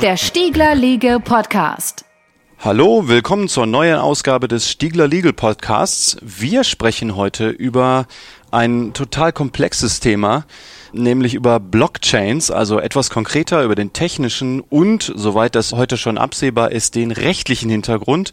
[0.00, 2.04] Der Stiegler Legal Podcast.
[2.58, 6.16] Hallo, willkommen zur neuen Ausgabe des Stiegler Legal Podcasts.
[6.22, 8.06] Wir sprechen heute über
[8.50, 10.44] ein total komplexes Thema,
[10.92, 16.72] nämlich über Blockchains, also etwas konkreter über den technischen und, soweit das heute schon absehbar
[16.72, 18.32] ist, den rechtlichen Hintergrund,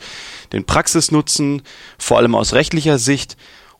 [0.53, 1.61] den Praxisnutzen,
[1.97, 3.37] vor allem aus rechtlicher Sicht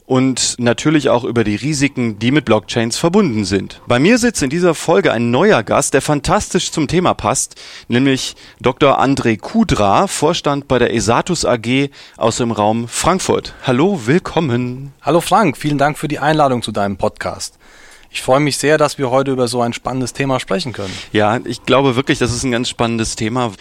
[0.08, 3.82] und natürlich auch über die Risiken, die mit Blockchains verbunden sind.
[3.88, 7.56] Bei mir sitzt in dieser Folge ein neuer Gast, der fantastisch zum Thema passt,
[7.90, 9.02] nämlich Dr.
[9.02, 13.54] André Kudra, Vorstand bei der Esatus AG aus dem Raum Frankfurt.
[13.64, 14.94] Hallo, willkommen.
[15.02, 17.60] Hallo Frank, vielen Dank für die Einladung zu deinem Podcast.
[18.18, 20.92] Ich freue mich sehr, dass wir heute über so ein spannendes Thema sprechen können.
[21.14, 23.54] Ja, ich glaube wirklich, das ist ein ganz spannendes Thema.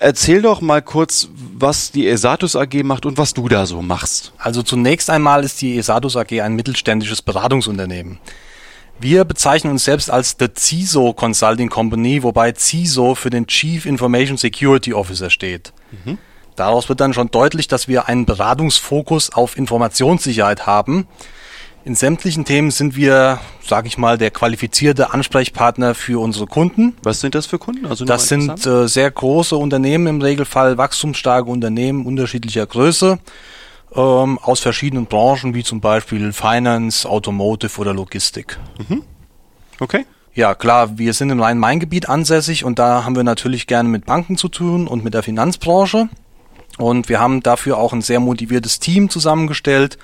[0.00, 4.32] Erzähl doch mal kurz, was die Esatus AG macht und was du da so machst.
[4.36, 8.18] Also zunächst einmal ist die Esatus AG ein mittelständisches Beratungsunternehmen.
[8.98, 14.38] Wir bezeichnen uns selbst als The CISO Consulting Company, wobei CISO für den Chief Information
[14.38, 15.72] Security Officer steht.
[16.04, 16.18] Mhm.
[16.56, 21.06] Daraus wird dann schon deutlich, dass wir einen Beratungsfokus auf Informationssicherheit haben
[21.88, 26.94] in sämtlichen Themen sind wir, sage ich mal, der qualifizierte Ansprechpartner für unsere Kunden.
[27.02, 27.86] Was sind das für Kunden?
[27.86, 33.18] Also das sind äh, sehr große Unternehmen im Regelfall, wachstumsstarke Unternehmen unterschiedlicher Größe
[33.94, 38.58] ähm, aus verschiedenen Branchen, wie zum Beispiel Finance, Automotive oder Logistik.
[38.86, 39.02] Mhm.
[39.80, 40.04] Okay.
[40.34, 44.36] Ja, klar, wir sind im Rhein-Main-Gebiet ansässig und da haben wir natürlich gerne mit Banken
[44.36, 46.10] zu tun und mit der Finanzbranche.
[46.76, 49.98] Und wir haben dafür auch ein sehr motiviertes Team zusammengestellt,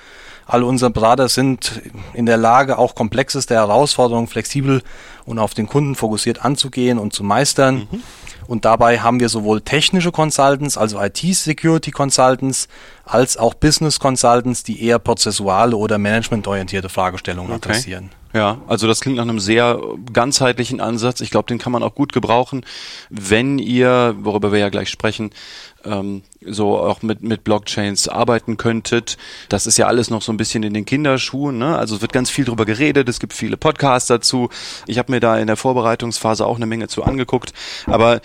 [0.45, 1.81] alle unsere Berater sind
[2.13, 4.81] in der Lage, auch komplexeste Herausforderungen flexibel
[5.25, 7.87] und auf den Kunden fokussiert anzugehen und zu meistern.
[7.91, 8.03] Mhm.
[8.47, 12.67] Und dabei haben wir sowohl technische Consultants, also IT-Security Consultants,
[13.03, 17.69] als auch Business Consultants, die eher prozessuale oder managementorientierte Fragestellungen okay.
[17.69, 18.11] adressieren.
[18.35, 19.79] Ja, also das klingt nach einem sehr
[20.11, 21.21] ganzheitlichen Ansatz.
[21.21, 22.65] Ich glaube, den kann man auch gut gebrauchen,
[23.09, 25.31] wenn ihr, worüber wir ja gleich sprechen,
[25.85, 29.15] ähm, so auch mit, mit Blockchains arbeiten könntet.
[29.47, 31.57] Das ist ja alles noch so ein bisschen in den Kinderschuhen.
[31.57, 31.77] Ne?
[31.77, 34.49] Also es wird ganz viel drüber geredet, es gibt viele Podcasts dazu.
[34.85, 37.53] Ich habe mir da in der Vorbereitungsphase auch eine Menge zu angeguckt.
[37.85, 38.19] Aber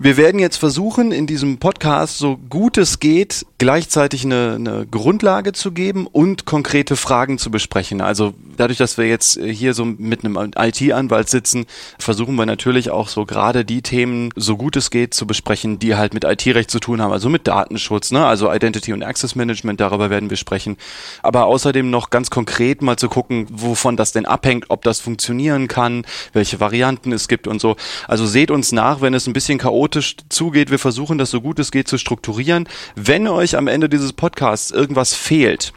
[0.00, 5.52] wir werden jetzt versuchen, in diesem Podcast so gut es geht, gleichzeitig eine, eine, Grundlage
[5.52, 8.00] zu geben und konkrete Fragen zu besprechen.
[8.00, 11.66] Also dadurch, dass wir jetzt hier so mit einem IT-Anwalt sitzen,
[11.98, 15.96] versuchen wir natürlich auch so gerade die Themen, so gut es geht, zu besprechen, die
[15.96, 18.24] halt mit IT-Recht zu tun haben, also mit Datenschutz, ne?
[18.24, 20.76] also Identity und Access Management, darüber werden wir sprechen.
[21.24, 25.66] Aber außerdem noch ganz konkret mal zu gucken, wovon das denn abhängt, ob das funktionieren
[25.66, 27.74] kann, welche Varianten es gibt und so.
[28.06, 30.70] Also seht uns nach, wenn es ein bisschen chaotisch chaotisch zugeht.
[30.70, 32.68] Wir versuchen das so gut es geht zu strukturieren.
[32.94, 35.72] Wenn euch am Ende dieses Podcasts irgendwas fehlt,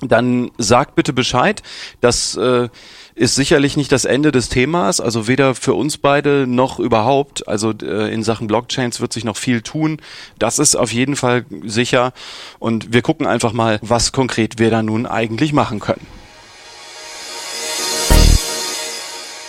[0.00, 1.62] dann sagt bitte Bescheid.
[2.00, 2.68] Das äh,
[3.14, 7.46] ist sicherlich nicht das Ende des Themas, also weder für uns beide noch überhaupt.
[7.46, 10.00] Also äh, in Sachen Blockchains wird sich noch viel tun.
[10.38, 12.12] Das ist auf jeden Fall sicher.
[12.58, 16.06] Und wir gucken einfach mal, was konkret wir da nun eigentlich machen können.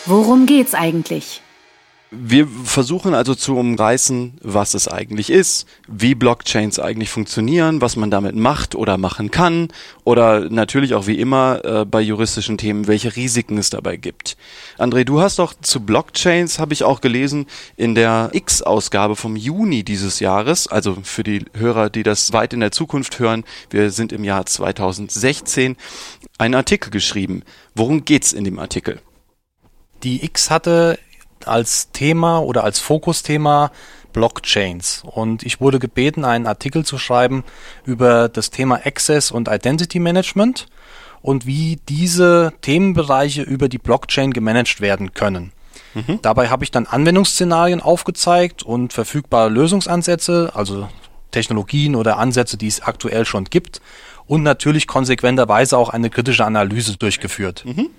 [0.05, 1.41] Worum geht's eigentlich?
[2.15, 8.11] Wir versuchen also zu umreißen, was es eigentlich ist, wie Blockchains eigentlich funktionieren, was man
[8.11, 9.69] damit macht oder machen kann
[10.03, 14.37] oder natürlich auch wie immer äh, bei juristischen Themen, welche Risiken es dabei gibt.
[14.77, 17.47] André, du hast doch zu Blockchains, habe ich auch gelesen,
[17.77, 22.59] in der X-Ausgabe vom Juni dieses Jahres, also für die Hörer, die das weit in
[22.59, 25.77] der Zukunft hören, wir sind im Jahr 2016,
[26.37, 27.41] einen Artikel geschrieben.
[27.73, 29.01] Worum geht's in dem Artikel?
[30.03, 30.99] Die X hatte
[31.47, 33.71] als Thema oder als Fokusthema
[34.13, 35.03] Blockchains.
[35.05, 37.43] Und ich wurde gebeten, einen Artikel zu schreiben
[37.83, 40.67] über das Thema Access und Identity Management
[41.21, 45.51] und wie diese Themenbereiche über die Blockchain gemanagt werden können.
[45.95, 46.19] Mhm.
[46.21, 50.87] Dabei habe ich dann Anwendungsszenarien aufgezeigt und verfügbare Lösungsansätze, also
[51.31, 53.81] Technologien oder Ansätze, die es aktuell schon gibt
[54.27, 57.63] und natürlich konsequenterweise auch eine kritische Analyse durchgeführt.
[57.65, 57.89] Mhm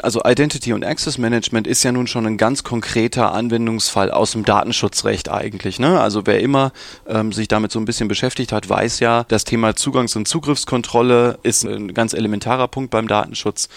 [0.00, 4.44] also Identity und Access Management ist ja nun schon ein ganz konkreter Anwendungsfall aus dem
[4.44, 5.78] Datenschutzrecht eigentlich.
[5.78, 6.00] Ne?
[6.00, 6.72] Also wer immer
[7.06, 11.38] ähm, sich damit so ein bisschen beschäftigt hat, weiß ja, das Thema Zugangs- und Zugriffskontrolle
[11.42, 13.68] ist ein ganz elementarer Punkt beim Datenschutz.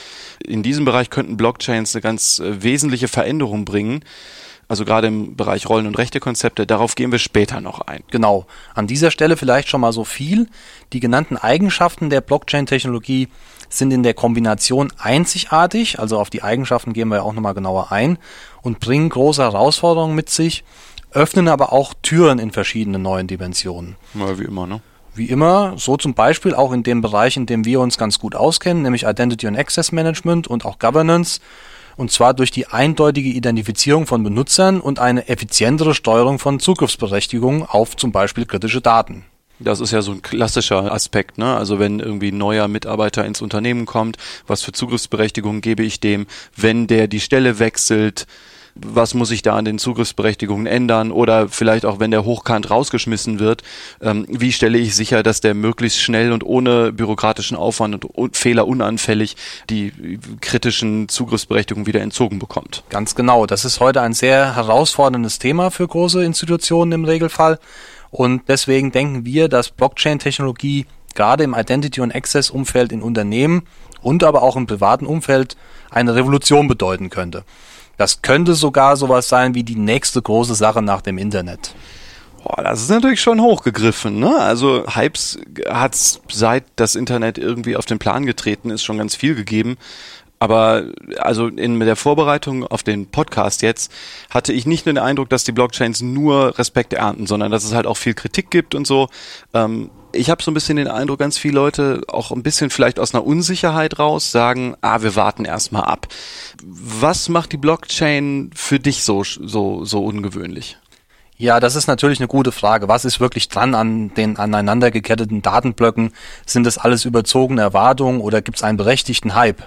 [0.45, 4.01] In diesem Bereich könnten Blockchains eine ganz äh, wesentliche Veränderung bringen.
[4.67, 8.03] Also gerade im Bereich Rollen- und Rechtekonzepte, darauf gehen wir später noch ein.
[8.09, 8.47] Genau.
[8.73, 10.47] An dieser Stelle vielleicht schon mal so viel.
[10.93, 13.29] Die genannten Eigenschaften der Blockchain-Technologie
[13.69, 17.91] sind in der Kombination einzigartig, also auf die Eigenschaften gehen wir ja auch nochmal genauer
[17.91, 18.17] ein,
[18.61, 20.63] und bringen große Herausforderungen mit sich,
[21.11, 23.95] öffnen aber auch Türen in verschiedene neuen Dimensionen.
[24.13, 24.81] Ja, wie immer, ne?
[25.13, 28.35] Wie immer, so zum Beispiel auch in dem Bereich, in dem wir uns ganz gut
[28.35, 31.39] auskennen, nämlich Identity und Access Management und auch Governance.
[31.95, 37.95] Und zwar durch die eindeutige Identifizierung von Benutzern und eine effizientere Steuerung von Zugriffsberechtigungen auf
[37.95, 39.25] zum Beispiel kritische Daten.
[39.59, 41.55] Das ist ja so ein klassischer Aspekt, ne?
[41.55, 46.27] Also wenn irgendwie ein neuer Mitarbeiter ins Unternehmen kommt, was für Zugriffsberechtigungen gebe ich dem,
[46.57, 48.27] wenn der die Stelle wechselt,
[48.75, 53.39] was muss ich da an den Zugriffsberechtigungen ändern oder vielleicht auch, wenn der hochkant rausgeschmissen
[53.39, 53.63] wird,
[54.01, 58.37] ähm, wie stelle ich sicher, dass der möglichst schnell und ohne bürokratischen Aufwand und, und
[58.37, 59.37] Fehler unanfällig
[59.69, 62.83] die kritischen Zugriffsberechtigungen wieder entzogen bekommt.
[62.89, 63.45] Ganz genau.
[63.45, 67.59] Das ist heute ein sehr herausforderndes Thema für große Institutionen im Regelfall.
[68.11, 70.85] Und deswegen denken wir, dass Blockchain-Technologie
[71.15, 73.63] gerade im Identity- und Access-Umfeld in Unternehmen
[74.01, 75.55] und aber auch im privaten Umfeld
[75.89, 77.43] eine Revolution bedeuten könnte.
[77.97, 81.73] Das könnte sogar sowas sein wie die nächste große Sache nach dem Internet.
[82.43, 84.37] Boah, das ist natürlich schon hochgegriffen, ne?
[84.37, 89.33] Also Hypes hat's seit das Internet irgendwie auf den Plan getreten ist schon ganz viel
[89.33, 89.77] gegeben.
[90.37, 90.83] Aber
[91.17, 93.91] also in der Vorbereitung auf den Podcast jetzt
[94.29, 97.73] hatte ich nicht nur den Eindruck, dass die Blockchains nur Respekt ernten, sondern dass es
[97.73, 99.07] halt auch viel Kritik gibt und so.
[99.53, 102.99] Ähm, ich habe so ein bisschen den Eindruck, ganz viele Leute auch ein bisschen vielleicht
[102.99, 106.07] aus einer Unsicherheit raus sagen, ah, wir warten erstmal ab.
[106.63, 110.77] Was macht die Blockchain für dich so, so, so ungewöhnlich?
[111.37, 112.87] Ja, das ist natürlich eine gute Frage.
[112.87, 116.13] Was ist wirklich dran an den aneinander geketteten Datenblöcken?
[116.45, 119.63] Sind das alles überzogene Erwartungen oder gibt es einen berechtigten Hype?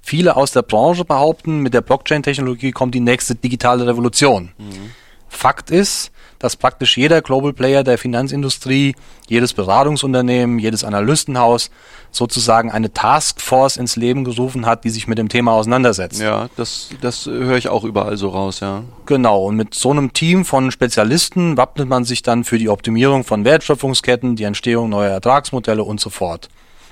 [0.00, 4.52] Viele aus der Branche behaupten, mit der Blockchain-Technologie kommt die nächste digitale Revolution.
[4.58, 4.90] Mhm.
[5.28, 6.10] Fakt ist,
[6.42, 8.96] dass praktisch jeder Global Player der Finanzindustrie,
[9.28, 11.70] jedes Beratungsunternehmen, jedes Analystenhaus
[12.10, 16.20] sozusagen eine Taskforce ins Leben gerufen hat, die sich mit dem Thema auseinandersetzt.
[16.20, 18.82] Ja, das, das höre ich auch überall so raus, ja.
[19.06, 23.22] Genau, und mit so einem Team von Spezialisten wappnet man sich dann für die Optimierung
[23.22, 26.48] von Wertschöpfungsketten, die Entstehung neuer Ertragsmodelle und so fort.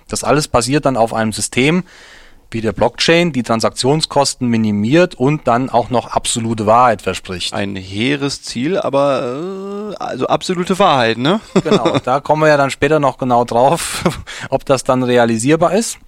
[0.08, 1.82] Das alles basiert dann auf einem System,
[2.50, 7.54] wie der Blockchain die Transaktionskosten minimiert und dann auch noch absolute Wahrheit verspricht.
[7.54, 11.40] Ein hehres Ziel, aber äh, also absolute Wahrheit, ne?
[11.62, 14.04] genau, da kommen wir ja dann später noch genau drauf,
[14.50, 15.98] ob das dann realisierbar ist.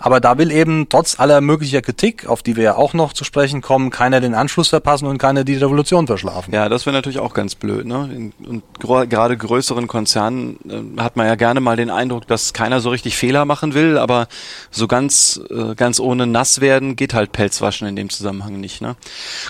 [0.00, 3.24] Aber da will eben trotz aller möglicher Kritik, auf die wir ja auch noch zu
[3.24, 6.54] sprechen kommen, keiner den Anschluss verpassen und keiner die Revolution verschlafen.
[6.54, 7.86] Ja, das wäre natürlich auch ganz blöd.
[7.86, 8.32] Ne?
[8.46, 12.90] Und gerade größeren Konzernen äh, hat man ja gerne mal den Eindruck, dass keiner so
[12.90, 14.28] richtig Fehler machen will, aber
[14.70, 18.80] so ganz, äh, ganz ohne nass werden geht halt Pelzwaschen in dem Zusammenhang nicht.
[18.80, 18.96] Ne?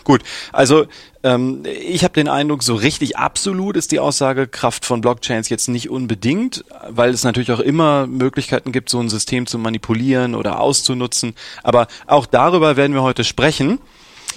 [0.05, 0.23] Gut,
[0.53, 0.87] also
[1.23, 5.91] ähm, ich habe den Eindruck, so richtig absolut ist die Aussagekraft von Blockchains jetzt nicht
[5.91, 11.35] unbedingt, weil es natürlich auch immer Möglichkeiten gibt, so ein System zu manipulieren oder auszunutzen.
[11.63, 13.79] Aber auch darüber werden wir heute sprechen.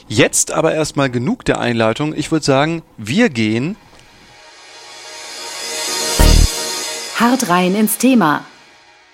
[0.08, 2.14] Jetzt aber erstmal genug der Einleitung.
[2.16, 3.76] Ich würde sagen, wir gehen
[7.20, 8.44] hart rein ins Thema.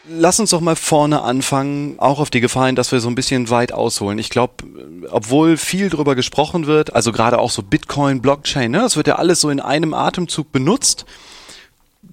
[0.09, 3.49] Lass uns doch mal vorne anfangen, auch auf die Gefahren, dass wir so ein bisschen
[3.49, 4.19] weit ausholen.
[4.19, 4.63] Ich glaube,
[5.09, 9.15] obwohl viel drüber gesprochen wird, also gerade auch so Bitcoin, Blockchain, ne, das wird ja
[9.15, 11.05] alles so in einem Atemzug benutzt.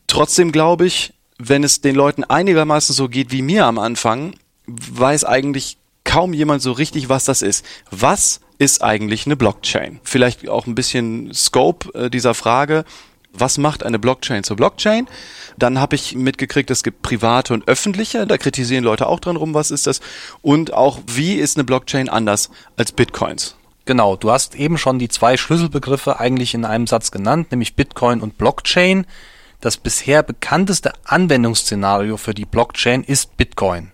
[0.08, 4.34] Trotzdem glaube ich, wenn es den Leuten einigermaßen so geht wie mir am Anfang,
[4.66, 7.64] weiß eigentlich kaum jemand so richtig, was das ist.
[7.90, 10.00] Was ist eigentlich eine Blockchain?
[10.04, 12.84] Vielleicht auch ein bisschen Scope äh, dieser Frage.
[13.36, 15.08] Was macht eine Blockchain zur Blockchain?
[15.56, 18.26] Dann habe ich mitgekriegt, es gibt private und öffentliche.
[18.26, 20.00] Da kritisieren Leute auch dran rum, was ist das?
[20.42, 23.56] Und auch, wie ist eine Blockchain anders als Bitcoins?
[23.86, 28.20] Genau, du hast eben schon die zwei Schlüsselbegriffe eigentlich in einem Satz genannt, nämlich Bitcoin
[28.20, 29.06] und Blockchain.
[29.60, 33.92] Das bisher bekannteste Anwendungsszenario für die Blockchain ist Bitcoin.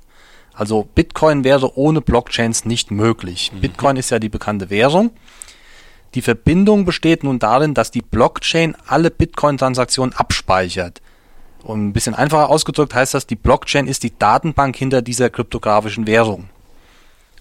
[0.53, 3.51] Also Bitcoin wäre ohne Blockchains nicht möglich.
[3.53, 3.61] Mhm.
[3.61, 5.11] Bitcoin ist ja die bekannte Währung.
[6.15, 11.01] Die Verbindung besteht nun darin, dass die Blockchain alle Bitcoin-Transaktionen abspeichert.
[11.63, 16.07] Und ein bisschen einfacher ausgedrückt heißt das, die Blockchain ist die Datenbank hinter dieser kryptografischen
[16.07, 16.49] Währung.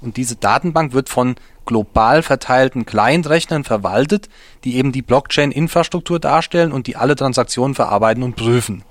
[0.02, 1.36] Und diese Datenbank wird von
[1.66, 4.30] global verteilten Client-Rechnern verwaltet,
[4.64, 8.84] die eben die Blockchain-Infrastruktur darstellen und die alle Transaktionen verarbeiten und prüfen.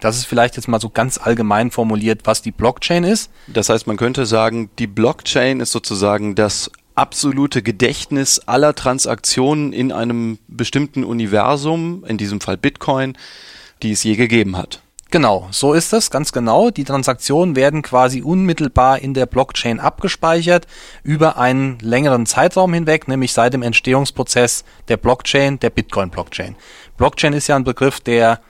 [0.00, 3.30] Das ist vielleicht jetzt mal so ganz allgemein formuliert, was die Blockchain ist.
[3.48, 9.92] Das heißt, man könnte sagen, die Blockchain ist sozusagen das absolute Gedächtnis aller Transaktionen in
[9.92, 13.16] einem bestimmten Universum, in diesem Fall Bitcoin,
[13.82, 14.82] die es je gegeben hat.
[15.12, 16.70] Genau, so ist es, ganz genau.
[16.70, 20.68] Die Transaktionen werden quasi unmittelbar in der Blockchain abgespeichert
[21.02, 26.54] über einen längeren Zeitraum hinweg, nämlich seit dem Entstehungsprozess der Blockchain, der Bitcoin-Blockchain.
[26.96, 28.40] Blockchain ist ja ein Begriff, der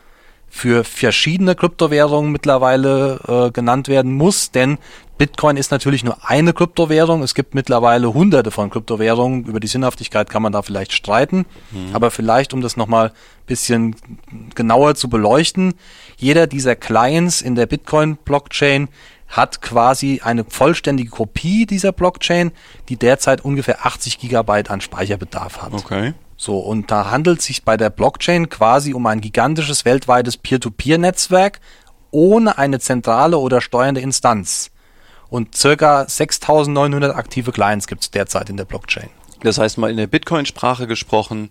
[0.51, 4.79] für verschiedene Kryptowährungen mittlerweile äh, genannt werden muss, denn
[5.17, 7.23] Bitcoin ist natürlich nur eine Kryptowährung.
[7.23, 9.45] Es gibt mittlerweile hunderte von Kryptowährungen.
[9.45, 11.45] Über die Sinnhaftigkeit kann man da vielleicht streiten.
[11.71, 11.91] Mhm.
[11.95, 13.13] Aber vielleicht, um das nochmal
[13.47, 13.97] bisschen
[14.55, 15.75] genauer zu beleuchten,
[16.17, 18.89] jeder dieser Clients in der Bitcoin-Blockchain
[19.29, 22.51] hat quasi eine vollständige Kopie dieser Blockchain,
[22.89, 25.75] die derzeit ungefähr 80 Gigabyte an Speicherbedarf hat.
[25.75, 26.15] Okay.
[26.43, 31.61] So, und da handelt es sich bei der Blockchain quasi um ein gigantisches weltweites Peer-to-Peer-Netzwerk
[32.13, 34.71] ohne eine zentrale oder steuernde Instanz.
[35.29, 39.11] Und circa 6900 aktive Clients gibt es derzeit in der Blockchain.
[39.43, 41.51] Das heißt mal in der Bitcoin-Sprache gesprochen,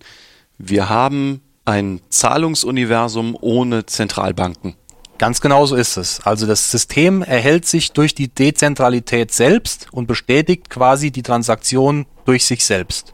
[0.57, 4.73] wir haben ein Zahlungsuniversum ohne Zentralbanken.
[5.19, 6.19] Ganz genau so ist es.
[6.21, 12.45] Also das System erhält sich durch die Dezentralität selbst und bestätigt quasi die Transaktion durch
[12.45, 13.13] sich selbst.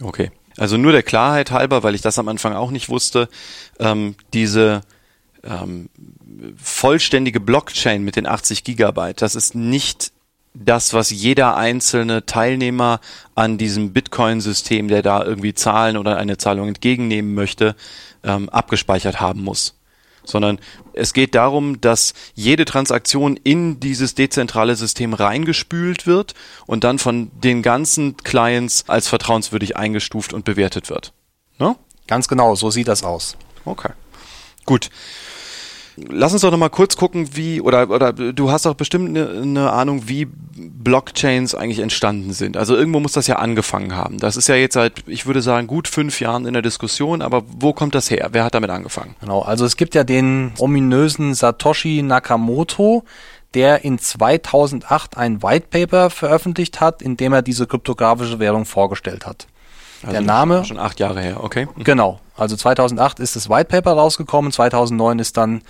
[0.00, 0.32] Okay.
[0.58, 3.28] Also nur der Klarheit halber, weil ich das am Anfang auch nicht wusste,
[3.78, 4.82] ähm, diese
[5.44, 5.88] ähm,
[6.56, 10.12] vollständige Blockchain mit den 80 Gigabyte, das ist nicht
[10.54, 13.00] das, was jeder einzelne Teilnehmer
[13.34, 17.74] an diesem Bitcoin-System, der da irgendwie Zahlen oder eine Zahlung entgegennehmen möchte,
[18.22, 19.74] ähm, abgespeichert haben muss
[20.24, 20.58] sondern
[20.92, 26.34] es geht darum, dass jede Transaktion in dieses dezentrale System reingespült wird
[26.66, 31.12] und dann von den ganzen Clients als vertrauenswürdig eingestuft und bewertet wird.
[31.58, 31.76] Ne?
[32.06, 33.36] Ganz genau, so sieht das aus.
[33.64, 33.90] Okay.
[34.66, 34.90] Gut.
[35.96, 39.28] Lass uns doch noch mal kurz gucken, wie oder oder du hast auch bestimmt eine,
[39.28, 42.56] eine Ahnung, wie Blockchains eigentlich entstanden sind.
[42.56, 44.18] Also irgendwo muss das ja angefangen haben.
[44.18, 47.22] Das ist ja jetzt seit, ich würde sagen, gut fünf Jahren in der Diskussion.
[47.22, 48.30] Aber wo kommt das her?
[48.32, 49.14] Wer hat damit angefangen?
[49.20, 49.40] Genau.
[49.42, 53.04] Also es gibt ja den ominösen Satoshi Nakamoto,
[53.54, 59.26] der in 2008 ein White Paper veröffentlicht hat, in dem er diese kryptografische Währung vorgestellt
[59.26, 59.46] hat.
[60.02, 61.68] Also der Name schon acht Jahre her, okay.
[61.76, 62.20] Genau.
[62.36, 65.62] Also 2008 ist das White Paper rausgekommen, 2009 ist dann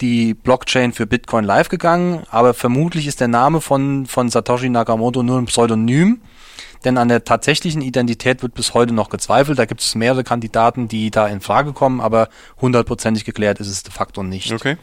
[0.00, 5.22] die Blockchain für Bitcoin live gegangen, aber vermutlich ist der Name von, von Satoshi Nakamoto
[5.22, 6.20] nur ein Pseudonym,
[6.84, 9.58] denn an der tatsächlichen Identität wird bis heute noch gezweifelt.
[9.58, 12.28] Da gibt es mehrere Kandidaten, die da in Frage kommen, aber
[12.60, 14.52] hundertprozentig geklärt ist es de facto nicht.
[14.52, 14.76] Okay.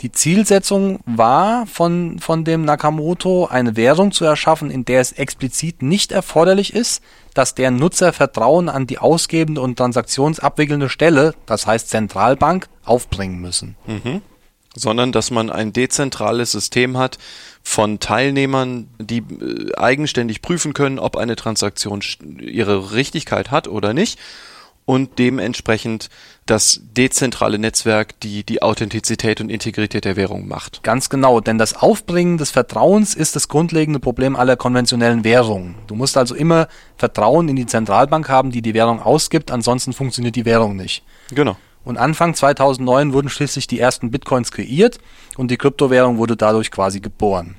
[0.00, 5.82] Die Zielsetzung war von, von dem Nakamoto, eine Währung zu erschaffen, in der es explizit
[5.82, 7.02] nicht erforderlich ist,
[7.34, 13.76] dass der Nutzer Vertrauen an die ausgebende und transaktionsabwickelnde Stelle, das heißt Zentralbank, aufbringen müssen.
[13.86, 14.22] Mhm.
[14.76, 17.18] Sondern dass man ein dezentrales System hat
[17.64, 22.02] von Teilnehmern, die äh, eigenständig prüfen können, ob eine Transaktion
[22.38, 24.20] ihre Richtigkeit hat oder nicht
[24.88, 26.08] und dementsprechend
[26.46, 30.82] das dezentrale Netzwerk die die Authentizität und Integrität der Währung macht.
[30.82, 35.74] Ganz genau, denn das Aufbringen des Vertrauens ist das grundlegende Problem aller konventionellen Währungen.
[35.88, 40.36] Du musst also immer Vertrauen in die Zentralbank haben, die die Währung ausgibt, ansonsten funktioniert
[40.36, 41.04] die Währung nicht.
[41.34, 41.58] Genau.
[41.84, 45.00] Und Anfang 2009 wurden schließlich die ersten Bitcoins kreiert
[45.36, 47.56] und die Kryptowährung wurde dadurch quasi geboren.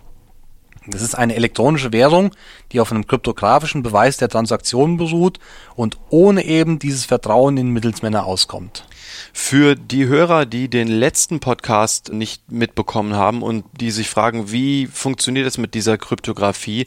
[0.92, 2.32] Das ist eine elektronische Währung,
[2.72, 5.40] die auf einem kryptografischen Beweis der Transaktion beruht
[5.76, 8.86] und ohne eben dieses Vertrauen in Mittelsmänner auskommt.
[9.34, 14.88] Für die Hörer, die den letzten Podcast nicht mitbekommen haben und die sich fragen, wie
[14.88, 16.86] funktioniert es mit dieser Kryptographie,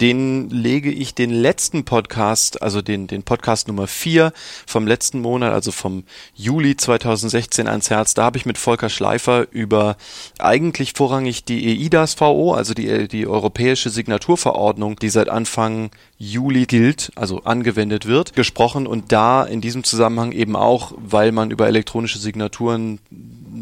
[0.00, 4.32] den lege ich den letzten Podcast, also den, den Podcast Nummer 4
[4.66, 8.14] vom letzten Monat, also vom Juli 2016 ans Herz.
[8.14, 9.96] Da habe ich mit Volker Schleifer über
[10.38, 15.90] eigentlich vorrangig die EIDAS-VO, also die, die europäische Signaturverordnung, die seit Anfang
[16.22, 21.50] Juli gilt, also angewendet wird, gesprochen und da in diesem Zusammenhang eben auch, weil man
[21.50, 23.00] über elektronische Signaturen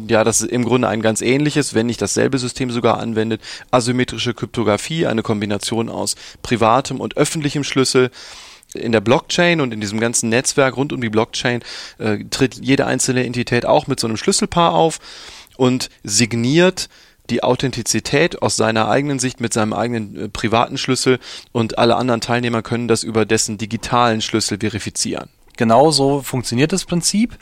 [0.09, 4.33] ja, das ist im Grunde ein ganz ähnliches, wenn nicht dasselbe System sogar anwendet, asymmetrische
[4.33, 8.11] Kryptographie, eine Kombination aus privatem und öffentlichem Schlüssel.
[8.73, 11.63] In der Blockchain und in diesem ganzen Netzwerk rund um die Blockchain
[11.97, 14.99] äh, tritt jede einzelne Entität auch mit so einem Schlüsselpaar auf
[15.57, 16.87] und signiert
[17.29, 21.19] die Authentizität aus seiner eigenen Sicht mit seinem eigenen äh, privaten Schlüssel
[21.51, 25.29] und alle anderen Teilnehmer können das über dessen digitalen Schlüssel verifizieren.
[25.57, 27.37] Genau so funktioniert das Prinzip.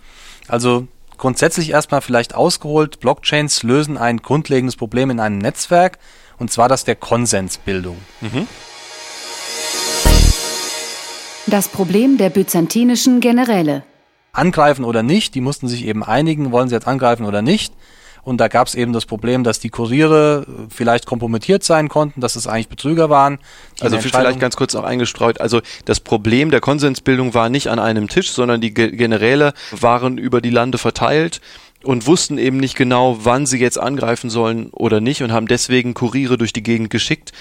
[0.48, 6.00] Also grundsätzlich erstmal vielleicht ausgeholt, Blockchains lösen ein grundlegendes Problem in einem Netzwerk
[6.40, 7.98] und zwar das der Konsensbildung.
[8.22, 8.48] Mhm.
[11.48, 13.84] Das Problem der byzantinischen Generäle.
[14.34, 17.74] Angreifen oder nicht, die mussten sich eben einigen, wollen sie jetzt angreifen oder nicht.
[18.28, 22.36] Und da gab es eben das Problem, dass die Kuriere vielleicht kompromittiert sein konnten, dass
[22.36, 23.40] es eigentlich Betrüger waren.
[23.80, 25.40] Also vielleicht ganz kurz auch eingestreut.
[25.40, 30.42] Also das Problem der Konsensbildung war nicht an einem Tisch, sondern die Generäle waren über
[30.42, 31.40] die Lande verteilt
[31.86, 35.94] und wussten eben nicht genau, wann sie jetzt angreifen sollen oder nicht und haben deswegen
[35.94, 37.32] Kuriere durch die Gegend geschickt.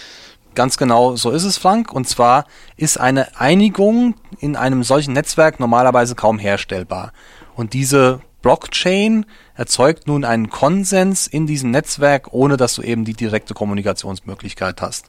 [0.55, 1.93] Ganz genau, so ist es, Frank.
[1.93, 7.13] Und zwar ist eine Einigung in einem solchen Netzwerk normalerweise kaum herstellbar.
[7.57, 9.27] Und diese Blockchain
[9.57, 15.07] erzeugt nun einen Konsens in diesem Netzwerk, ohne dass du eben die direkte Kommunikationsmöglichkeit hast.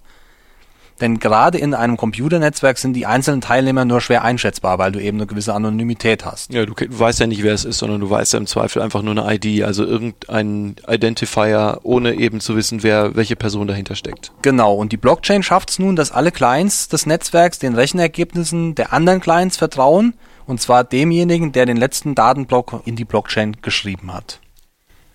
[1.01, 5.19] Denn gerade in einem Computernetzwerk sind die einzelnen Teilnehmer nur schwer einschätzbar, weil du eben
[5.19, 6.51] eine gewisse Anonymität hast.
[6.51, 8.81] Ja, du, du weißt ja nicht, wer es ist, sondern du weißt ja im Zweifel
[8.81, 13.93] einfach nur eine ID, also irgendein Identifier, ohne eben zu wissen, wer welche Person dahinter
[13.93, 14.31] steckt.
[14.41, 18.93] Genau, und die Blockchain schafft es nun, dass alle Clients des Netzwerks den Rechenergebnissen der
[18.93, 20.15] anderen Clients vertrauen,
[20.47, 24.39] und zwar demjenigen, der den letzten Datenblock in die Blockchain geschrieben hat.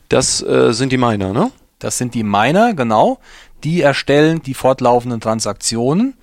[0.09, 1.51] Das äh, sind die Miner, ne?
[1.81, 3.19] Das sind die Miner, genau
[3.65, 6.15] die erstellen die fortlaufenden Transaktionen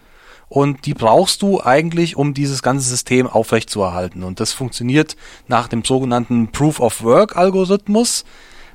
[0.48, 4.24] und die brauchst du eigentlich, um dieses ganze System aufrechtzuerhalten.
[4.24, 5.16] Und das funktioniert
[5.48, 8.26] nach dem sogenannten Proof of Work Algorithmus.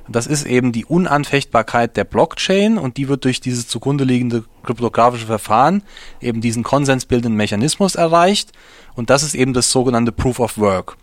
[0.07, 5.25] Das ist eben die Unanfechtbarkeit der Blockchain und die wird durch dieses zugrunde liegende kryptografische
[5.25, 5.83] Verfahren
[6.21, 8.51] eben diesen konsensbildenden Mechanismus erreicht
[8.95, 10.97] und das ist eben das sogenannte Proof of Work.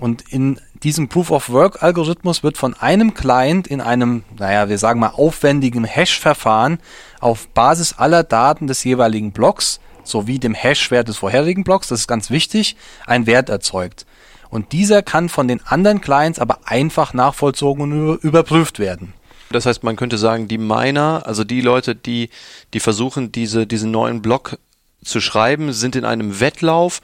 [0.00, 4.76] Und in diesem Proof of Work Algorithmus wird von einem Client in einem, naja, wir
[4.76, 6.78] sagen mal aufwendigen Hash-Verfahren
[7.20, 12.08] auf Basis aller Daten des jeweiligen Blocks sowie dem Hash-Wert des vorherigen Blocks, das ist
[12.08, 14.04] ganz wichtig, ein Wert erzeugt.
[14.54, 19.12] Und dieser kann von den anderen Clients aber einfach nachvollzogen und überprüft werden.
[19.50, 22.30] Das heißt, man könnte sagen, die Miner, also die Leute, die,
[22.72, 24.58] die versuchen, diese, diesen neuen Block
[25.02, 27.00] zu schreiben, sind in einem Wettlauf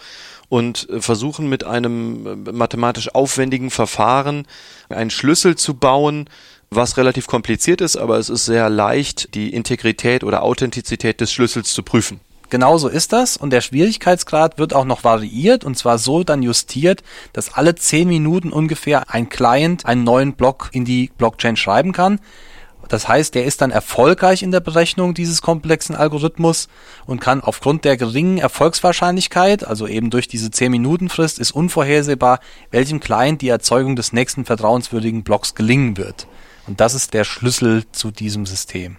[0.48, 4.46] und versuchen mit einem äh, mathematisch aufwendigen Verfahren
[4.88, 6.30] einen Schlüssel zu bauen,
[6.70, 11.74] was relativ kompliziert ist, aber es ist sehr leicht, die Integrität oder Authentizität des Schlüssels
[11.74, 12.20] zu prüfen.
[12.50, 17.04] Genauso ist das und der Schwierigkeitsgrad wird auch noch variiert und zwar so dann justiert,
[17.32, 22.20] dass alle zehn Minuten ungefähr ein Client einen neuen Block in die Blockchain schreiben kann.
[22.88, 26.68] Das heißt, der ist dann erfolgreich in der Berechnung dieses komplexen Algorithmus
[27.06, 32.40] und kann aufgrund der geringen Erfolgswahrscheinlichkeit, also eben durch diese 10-Minuten-Frist, ist unvorhersehbar,
[32.72, 36.26] welchem Client die Erzeugung des nächsten vertrauenswürdigen Blocks gelingen wird.
[36.66, 38.96] Und das ist der Schlüssel zu diesem System.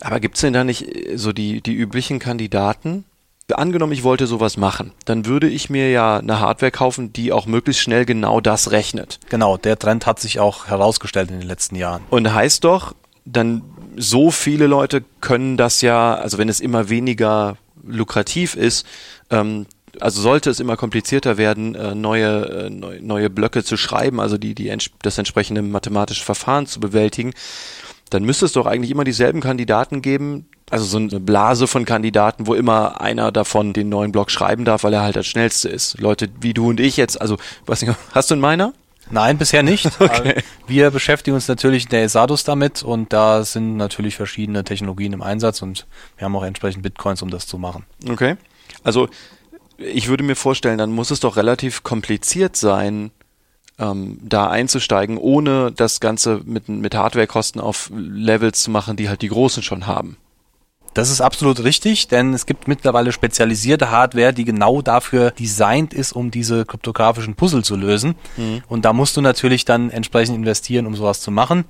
[0.00, 3.04] Aber gibt's denn da nicht äh, so die, die üblichen Kandidaten?
[3.52, 7.46] Angenommen, ich wollte sowas machen, dann würde ich mir ja eine Hardware kaufen, die auch
[7.46, 9.18] möglichst schnell genau das rechnet.
[9.28, 12.04] Genau, der Trend hat sich auch herausgestellt in den letzten Jahren.
[12.10, 12.94] Und heißt doch,
[13.24, 13.62] dann
[13.96, 18.86] so viele Leute können das ja, also wenn es immer weniger lukrativ ist,
[19.30, 19.66] ähm,
[19.98, 24.38] also sollte es immer komplizierter werden, äh, neue, äh, neue, neue Blöcke zu schreiben, also
[24.38, 24.72] die, die
[25.02, 27.32] das entsprechende mathematische Verfahren zu bewältigen,
[28.10, 32.46] dann müsste es doch eigentlich immer dieselben Kandidaten geben, also so eine Blase von Kandidaten,
[32.46, 35.98] wo immer einer davon den neuen Block schreiben darf, weil er halt das schnellste ist.
[36.00, 38.72] Leute wie du und ich jetzt, also, weiß nicht, hast du einen meiner?
[39.10, 39.88] Nein, bisher nicht.
[40.00, 40.42] Okay.
[40.66, 45.22] Wir beschäftigen uns natürlich in der ESADUS damit und da sind natürlich verschiedene Technologien im
[45.22, 47.84] Einsatz und wir haben auch entsprechend Bitcoins, um das zu machen.
[48.08, 48.36] Okay.
[48.84, 49.08] Also
[49.78, 53.10] ich würde mir vorstellen, dann muss es doch relativ kompliziert sein,
[53.80, 59.22] ähm, da einzusteigen, ohne das Ganze mit, mit Hardwarekosten auf Levels zu machen, die halt
[59.22, 60.16] die Großen schon haben.
[60.92, 66.12] Das ist absolut richtig, denn es gibt mittlerweile spezialisierte Hardware, die genau dafür designt ist,
[66.12, 68.16] um diese kryptografischen Puzzle zu lösen.
[68.36, 68.62] Mhm.
[68.68, 71.64] Und da musst du natürlich dann entsprechend investieren, um sowas zu machen.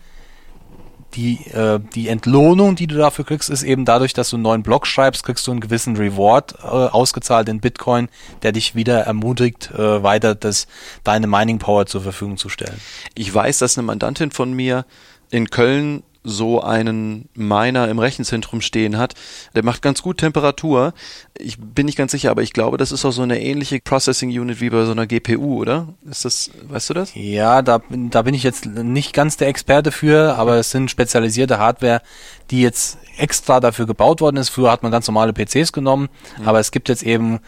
[1.14, 4.62] Die, äh, die Entlohnung, die du dafür kriegst, ist eben dadurch, dass du einen neuen
[4.62, 8.09] Block schreibst, kriegst du einen gewissen Reward äh, ausgezahlt in Bitcoin,
[8.42, 10.68] der dich wieder ermutigt, äh, weiter das,
[11.03, 12.81] deine Mining Power zur Verfügung zu stellen.
[13.14, 14.85] Ich weiß, dass eine Mandantin von mir
[15.31, 19.14] in Köln so einen Miner im Rechenzentrum stehen hat,
[19.54, 20.92] der macht ganz gut Temperatur.
[21.38, 24.28] Ich bin nicht ganz sicher, aber ich glaube, das ist auch so eine ähnliche Processing
[24.30, 25.88] Unit wie bei so einer GPU, oder?
[26.09, 27.12] Ist das, weißt du das?
[27.14, 31.59] Ja, da, da bin ich jetzt nicht ganz der Experte für, aber es sind spezialisierte
[31.59, 32.02] Hardware,
[32.50, 34.50] die jetzt extra dafür gebaut worden ist.
[34.50, 36.48] Früher hat man ganz normale PCs genommen, mhm.
[36.48, 37.40] aber es gibt jetzt eben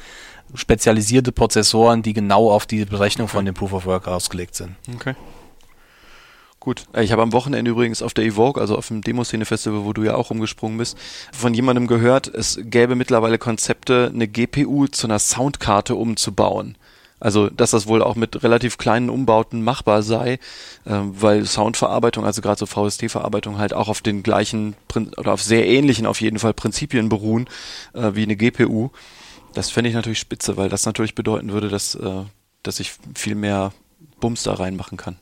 [0.55, 4.77] spezialisierte Prozessoren, die genau auf die Berechnung von dem Proof of Work ausgelegt sind.
[4.95, 5.15] Okay.
[6.63, 6.85] Gut.
[6.97, 10.15] Ich habe am Wochenende übrigens auf der Evoke, also auf dem Demoszene-Festival, wo du ja
[10.15, 10.97] auch rumgesprungen bist,
[11.33, 16.79] von jemandem gehört, es gäbe mittlerweile Konzepte, eine GPU zu einer Soundkarte umzubauen.
[17.19, 20.39] Also, dass das wohl auch mit relativ kleinen Umbauten machbar sei, äh,
[20.85, 24.77] weil Soundverarbeitung, also gerade so VST-Verarbeitung halt auch auf den gleichen
[25.17, 27.49] oder auf sehr ähnlichen auf jeden Fall Prinzipien beruhen
[27.93, 28.91] äh, wie eine GPU.
[29.53, 32.23] Das fände ich natürlich spitze, weil das natürlich bedeuten würde, dass, äh,
[32.63, 33.73] dass ich viel mehr
[34.21, 35.17] Bums da reinmachen kann.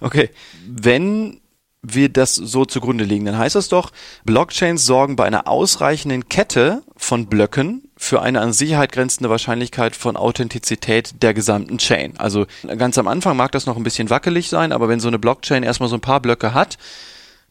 [0.00, 0.30] Okay.
[0.66, 1.40] Wenn
[1.82, 3.92] wir das so zugrunde legen, dann heißt das doch,
[4.24, 10.16] Blockchains sorgen bei einer ausreichenden Kette von Blöcken für eine an Sicherheit grenzende Wahrscheinlichkeit von
[10.16, 12.14] Authentizität der gesamten Chain.
[12.18, 15.18] Also ganz am Anfang mag das noch ein bisschen wackelig sein, aber wenn so eine
[15.18, 16.76] Blockchain erstmal so ein paar Blöcke hat,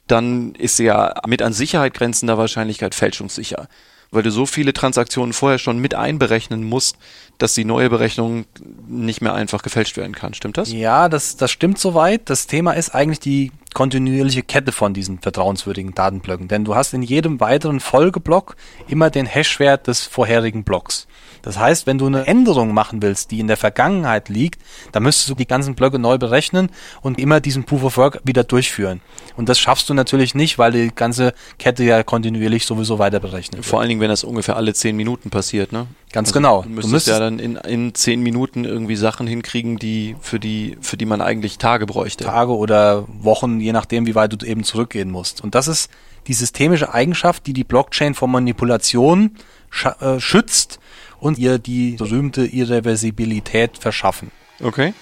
[0.07, 3.67] dann ist sie ja mit an Sicherheit grenzender Wahrscheinlichkeit fälschungssicher.
[4.11, 6.97] Weil du so viele Transaktionen vorher schon mit einberechnen musst,
[7.37, 8.45] dass die neue Berechnung
[8.87, 10.33] nicht mehr einfach gefälscht werden kann.
[10.33, 10.71] Stimmt das?
[10.71, 12.29] Ja, das, das stimmt soweit.
[12.29, 16.47] Das Thema ist eigentlich die kontinuierliche Kette von diesen vertrauenswürdigen Datenblöcken.
[16.47, 18.55] Denn du hast in jedem weiteren Folgeblock
[18.87, 21.07] immer den Hashwert des vorherigen Blocks.
[21.45, 24.59] Das heißt, wenn du eine Änderung machen willst, die in der Vergangenheit liegt,
[24.91, 28.43] dann müsstest du die ganzen Blöcke neu berechnen und immer diesen Proof of Work wieder
[28.43, 28.99] durchführen.
[29.37, 33.57] Und das schaffst du natürlich nicht, weil die ganze Kette ja kontinuierlich sowieso weiter berechnet
[33.57, 33.65] wird.
[33.67, 35.85] Vor allen Dingen, wenn das ungefähr alle zehn Minuten passiert, ne?
[36.11, 36.61] Ganz also genau.
[36.63, 40.39] Du müsstest, du müsstest ja dann in, in zehn Minuten irgendwie Sachen hinkriegen, die für
[40.39, 42.23] die für die man eigentlich Tage bräuchte.
[42.23, 45.41] Tage oder Wochen, je nachdem, wie weit du eben zurückgehen musst.
[45.41, 45.91] Und das ist
[46.25, 49.35] die systemische Eigenschaft, die die Blockchain vor Manipulation
[49.99, 50.79] äh, schützt
[51.19, 54.31] und ihr die berühmte Irreversibilität verschaffen.
[54.61, 54.93] Okay.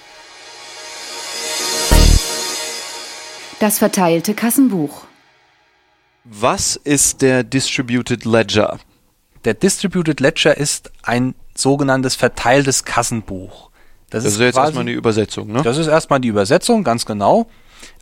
[3.60, 5.06] Das verteilte Kassenbuch.
[6.24, 8.80] Was ist der Distributed Ledger?
[9.46, 13.70] Der Distributed Ledger ist ein sogenanntes verteiltes Kassenbuch.
[14.10, 15.62] Das, das ist, ist jetzt quasi, erstmal die Übersetzung, ne?
[15.64, 17.48] Das ist erstmal die Übersetzung, ganz genau.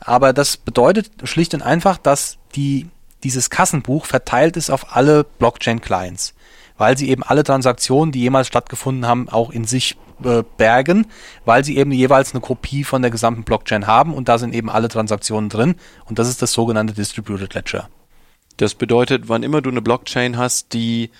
[0.00, 2.88] Aber das bedeutet schlicht und einfach, dass die,
[3.24, 6.34] dieses Kassenbuch verteilt ist auf alle Blockchain-Clients
[6.82, 11.06] weil sie eben alle Transaktionen, die jemals stattgefunden haben, auch in sich äh, bergen,
[11.44, 14.68] weil sie eben jeweils eine Kopie von der gesamten Blockchain haben und da sind eben
[14.68, 17.88] alle Transaktionen drin und das ist das sogenannte Distributed Ledger.
[18.56, 21.10] Das bedeutet, wann immer du eine Blockchain hast, die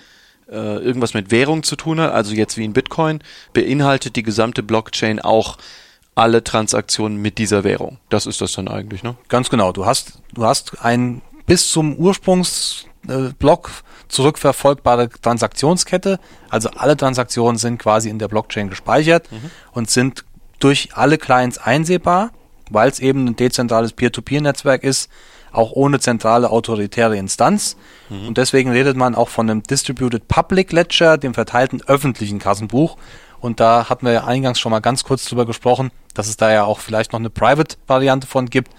[0.51, 3.20] äh, irgendwas mit Währung zu tun hat, also jetzt wie in Bitcoin,
[3.53, 5.59] beinhaltet die gesamte Blockchain auch
[6.16, 7.98] alle Transaktionen mit dieser Währung.
[8.09, 9.14] Das ist das dann eigentlich, ne?
[9.29, 9.70] Ganz genau.
[9.70, 13.31] Du hast, du hast ein bis zum Ursprungsblock äh,
[14.09, 16.19] zurückverfolgbare Transaktionskette.
[16.51, 19.51] Also alle Transaktionen sind quasi in der Blockchain gespeichert mhm.
[19.73, 20.25] und sind
[20.59, 22.31] durch alle Clients einsehbar,
[22.71, 25.11] weil es eben ein dezentrales Peer-to-Peer-Netzwerk ist,
[25.51, 27.77] auch ohne zentrale autoritäre Instanz.
[28.09, 28.29] Mhm.
[28.29, 32.97] Und deswegen redet man auch von einem Distributed Public Ledger, dem verteilten öffentlichen Kassenbuch.
[33.41, 36.53] Und da hatten wir ja eingangs schon mal ganz kurz drüber gesprochen, dass es da
[36.53, 38.71] ja auch vielleicht noch eine Private-Variante von gibt.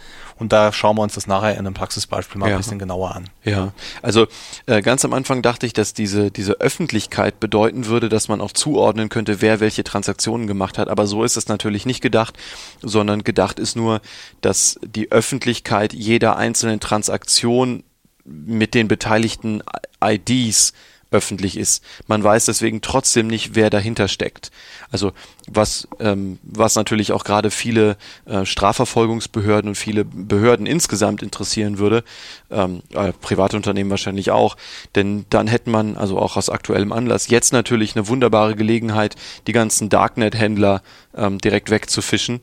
[0.43, 2.56] Und da schauen wir uns das nachher in einem Praxisbeispiel mal ja.
[2.56, 3.29] ein bisschen genauer an.
[3.45, 4.27] Ja, also
[4.65, 8.51] äh, ganz am Anfang dachte ich, dass diese, diese Öffentlichkeit bedeuten würde, dass man auch
[8.51, 10.89] zuordnen könnte, wer welche Transaktionen gemacht hat.
[10.89, 12.38] Aber so ist es natürlich nicht gedacht,
[12.82, 14.01] sondern gedacht ist nur,
[14.41, 17.86] dass die Öffentlichkeit jeder einzelnen Transaktion
[18.25, 19.63] mit den beteiligten
[20.03, 20.73] IDs
[21.13, 21.84] öffentlich ist.
[22.08, 24.52] Man weiß deswegen trotzdem nicht, wer dahinter steckt.
[24.91, 25.13] Also
[25.47, 32.04] was, ähm, was natürlich auch gerade viele äh, Strafverfolgungsbehörden und viele Behörden insgesamt interessieren würde,
[32.52, 34.58] ähm, äh, private Unternehmen wahrscheinlich auch,
[34.95, 39.15] denn dann hätte man, also auch aus aktuellem Anlass, jetzt natürlich eine wunderbare Gelegenheit,
[39.47, 40.82] die ganzen Darknet-Händler
[41.15, 42.41] ähm, direkt wegzufischen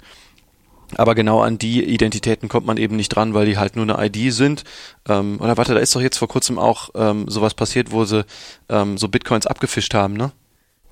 [0.97, 4.07] aber genau an die Identitäten kommt man eben nicht dran, weil die halt nur eine
[4.07, 4.65] ID sind.
[5.09, 8.25] Ähm, oder warte, da ist doch jetzt vor kurzem auch ähm, sowas passiert, wo sie
[8.69, 10.33] ähm, so Bitcoins abgefischt haben, ne?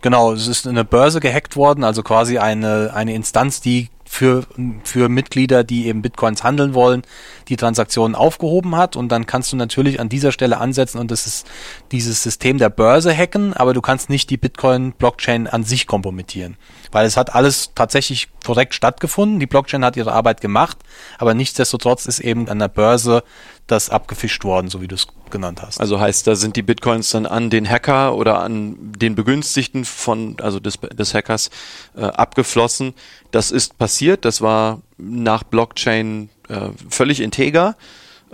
[0.01, 4.45] Genau, es ist eine Börse gehackt worden, also quasi eine, eine Instanz, die für,
[4.85, 7.03] für Mitglieder, die eben Bitcoins handeln wollen,
[7.49, 8.97] die Transaktionen aufgehoben hat.
[8.97, 11.47] Und dann kannst du natürlich an dieser Stelle ansetzen und das ist
[11.93, 16.57] dieses System der Börse hacken, aber du kannst nicht die Bitcoin-Blockchain an sich kompromittieren.
[16.91, 19.41] Weil es hat alles tatsächlich korrekt stattgefunden.
[19.41, 20.79] Die Blockchain hat ihre Arbeit gemacht,
[21.19, 23.23] aber nichtsdestotrotz ist eben an der Börse
[23.69, 25.81] das abgefischt worden, so wie du es genannt hast.
[25.81, 30.37] Also heißt, da sind die Bitcoins dann an den Hacker oder an den Begünstigten von,
[30.41, 31.51] also des, des Hackers
[31.97, 32.95] äh, abgeflossen.
[33.31, 37.77] Das ist passiert, das war nach Blockchain äh, völlig integer.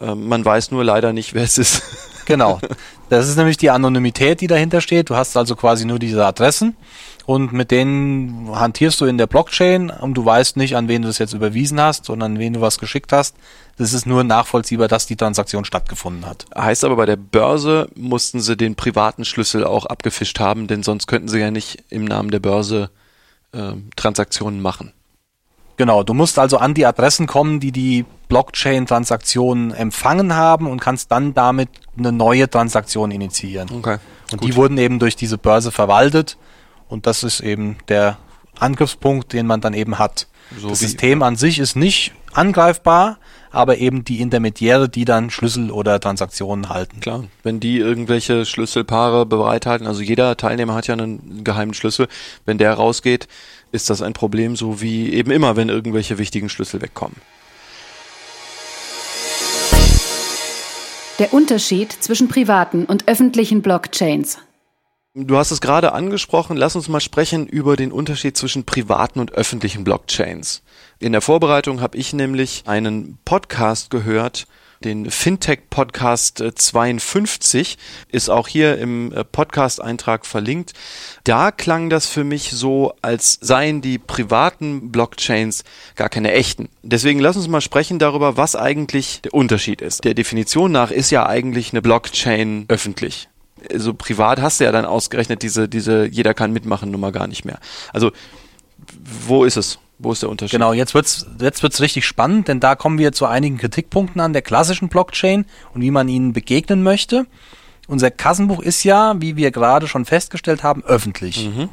[0.01, 1.83] Äh, man weiß nur leider nicht, wer es ist.
[2.27, 2.59] Genau.
[3.11, 5.11] Das ist nämlich die Anonymität, die dahinter steht.
[5.11, 6.75] Du hast also quasi nur diese Adressen
[7.27, 11.09] und mit denen hantierst du in der Blockchain und du weißt nicht, an wen du
[11.09, 13.37] das jetzt überwiesen hast, sondern an wen du was geschickt hast.
[13.79, 16.45] Das ist nur nachvollziehbar, dass die Transaktion stattgefunden hat.
[16.57, 21.07] Heißt aber, bei der Börse mussten sie den privaten Schlüssel auch abgefischt haben, denn sonst
[21.07, 22.91] könnten sie ja nicht im Namen der Börse
[23.53, 24.93] äh, Transaktionen machen.
[25.77, 31.11] Genau, du musst also an die Adressen kommen, die die Blockchain-Transaktionen empfangen haben und kannst
[31.11, 33.69] dann damit eine neue Transaktion initiieren.
[33.79, 33.97] Okay.
[34.31, 34.49] Und Gut.
[34.49, 36.37] die wurden eben durch diese Börse verwaltet
[36.89, 38.19] und das ist eben der
[38.59, 40.29] Angriffspunkt, den man dann eben hat.
[40.61, 43.19] So das System an sich ist nicht angreifbar,
[43.51, 47.01] aber eben die Intermediäre, die dann Schlüssel oder Transaktionen halten.
[47.01, 52.09] Klar, wenn die irgendwelche Schlüsselpaare bereithalten, also jeder Teilnehmer hat ja einen geheimen Schlüssel,
[52.45, 53.29] wenn der rausgeht,
[53.73, 57.17] ist das ein Problem, so wie eben immer, wenn irgendwelche wichtigen Schlüssel wegkommen.
[61.21, 64.39] Der Unterschied zwischen privaten und öffentlichen Blockchains.
[65.17, 66.57] Du hast es gerade angesprochen.
[66.57, 70.65] Lass uns mal sprechen über den Unterschied zwischen privaten und öffentlichen Blockchains.
[70.99, 74.49] In der Vorbereitung habe ich nämlich einen Podcast gehört,
[74.83, 77.79] den Fintech-Podcast 52,
[78.11, 80.73] ist auch hier im äh, Podcast-Eintrag verlinkt.
[81.23, 85.63] Da klang das für mich so, als seien die privaten Blockchains
[85.95, 86.69] gar keine echten.
[86.83, 90.03] Deswegen lass uns mal sprechen darüber, was eigentlich der Unterschied ist.
[90.03, 93.29] Der Definition nach ist ja eigentlich eine Blockchain öffentlich
[93.75, 97.45] so privat hast du ja dann ausgerechnet diese, diese jeder kann mitmachen Nummer gar nicht
[97.45, 97.59] mehr.
[97.93, 98.13] Also,
[99.27, 99.79] wo ist es?
[99.99, 100.59] Wo ist der Unterschied?
[100.59, 104.33] Genau, jetzt wird's jetzt wird's richtig spannend, denn da kommen wir zu einigen Kritikpunkten an
[104.33, 107.27] der klassischen Blockchain und wie man ihnen begegnen möchte.
[107.87, 111.47] Unser Kassenbuch ist ja, wie wir gerade schon festgestellt haben, öffentlich.
[111.47, 111.69] Mhm.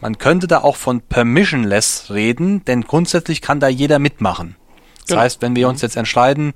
[0.00, 4.56] Man könnte da auch von permissionless reden, denn grundsätzlich kann da jeder mitmachen.
[4.98, 5.20] Das genau.
[5.20, 5.86] heißt, wenn wir uns mhm.
[5.86, 6.54] jetzt entscheiden,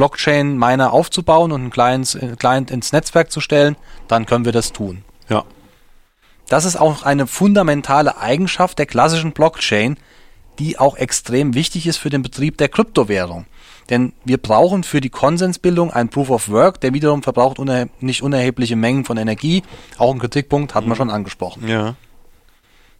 [0.00, 3.76] Blockchain Miner aufzubauen und einen Client, äh, Client ins Netzwerk zu stellen,
[4.08, 5.04] dann können wir das tun.
[5.28, 5.44] Ja.
[6.48, 9.98] Das ist auch eine fundamentale Eigenschaft der klassischen Blockchain,
[10.58, 13.44] die auch extrem wichtig ist für den Betrieb der Kryptowährung.
[13.90, 18.22] Denn wir brauchen für die Konsensbildung ein Proof of Work, der wiederum verbraucht unerhe nicht
[18.22, 19.62] unerhebliche Mengen von Energie.
[19.98, 20.92] Auch ein Kritikpunkt hatten mhm.
[20.92, 21.68] wir schon angesprochen.
[21.68, 21.94] Ja.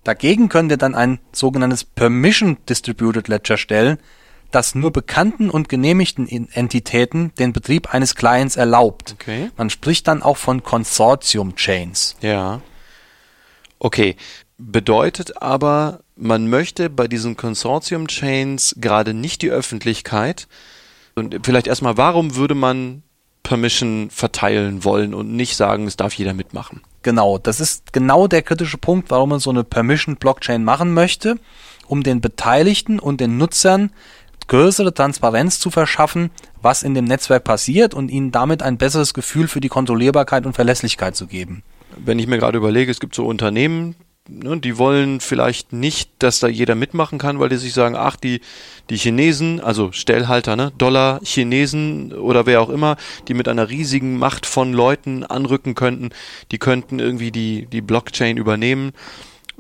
[0.04, 3.96] Dagegen können wir dann ein sogenanntes Permission Distributed Ledger stellen,
[4.50, 9.16] das nur bekannten und genehmigten Entitäten den Betrieb eines Clients erlaubt.
[9.20, 9.50] Okay.
[9.56, 12.16] Man spricht dann auch von Consortium-Chains.
[12.20, 12.60] Ja.
[13.78, 14.16] Okay.
[14.58, 20.48] Bedeutet aber, man möchte bei diesen Consortium-Chains gerade nicht die Öffentlichkeit.
[21.14, 23.02] Und vielleicht erstmal, warum würde man
[23.42, 26.82] Permission verteilen wollen und nicht sagen, es darf jeder mitmachen?
[27.02, 31.36] Genau, das ist genau der kritische Punkt, warum man so eine Permission-Blockchain machen möchte,
[31.86, 33.92] um den Beteiligten und den Nutzern
[34.50, 39.46] größere Transparenz zu verschaffen, was in dem Netzwerk passiert und ihnen damit ein besseres Gefühl
[39.46, 41.62] für die Kontrollierbarkeit und Verlässlichkeit zu geben.
[41.96, 43.94] Wenn ich mir gerade überlege, es gibt so Unternehmen,
[44.28, 48.16] ne, die wollen vielleicht nicht, dass da jeder mitmachen kann, weil die sich sagen, ach,
[48.16, 48.40] die,
[48.90, 52.96] die Chinesen, also Stellhalter, ne, Dollar, Chinesen oder wer auch immer,
[53.28, 56.10] die mit einer riesigen Macht von Leuten anrücken könnten,
[56.50, 58.92] die könnten irgendwie die, die Blockchain übernehmen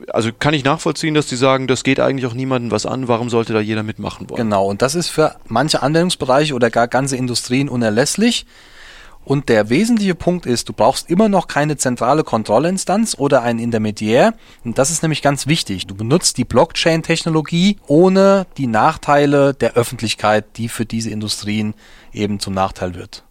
[0.08, 3.30] also kann ich nachvollziehen, dass die sagen, das geht eigentlich auch niemandem was an, warum
[3.30, 4.42] sollte da jeder mitmachen wollen?
[4.42, 8.46] Genau, und das ist für manche Anwendungsbereiche oder gar ganze Industrien unerlässlich.
[9.24, 14.34] Und der wesentliche Punkt ist, du brauchst immer noch keine zentrale Kontrollinstanz oder einen Intermediär.
[14.64, 15.86] Und das ist nämlich ganz wichtig.
[15.86, 21.74] Du benutzt die Blockchain-Technologie ohne die Nachteile der Öffentlichkeit, die für diese Industrien
[22.12, 23.24] eben zum Nachteil wird.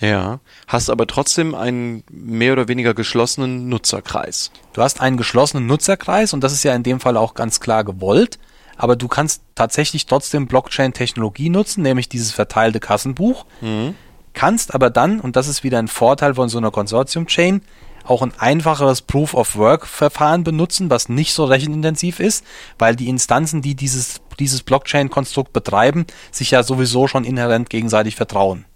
[0.00, 4.50] Ja, hast aber trotzdem einen mehr oder weniger geschlossenen Nutzerkreis.
[4.72, 7.84] Du hast einen geschlossenen Nutzerkreis und das ist ja in dem Fall auch ganz klar
[7.84, 8.38] gewollt,
[8.76, 13.94] aber du kannst tatsächlich trotzdem Blockchain-Technologie nutzen, nämlich dieses verteilte Kassenbuch, mhm.
[14.32, 17.62] kannst aber dann, und das ist wieder ein Vorteil von so einer Konsortium-Chain,
[18.04, 22.44] auch ein einfacheres Proof-of-Work-Verfahren benutzen, was nicht so rechenintensiv ist,
[22.78, 28.66] weil die Instanzen, die dieses, dieses Blockchain-Konstrukt betreiben, sich ja sowieso schon inhärent gegenseitig vertrauen.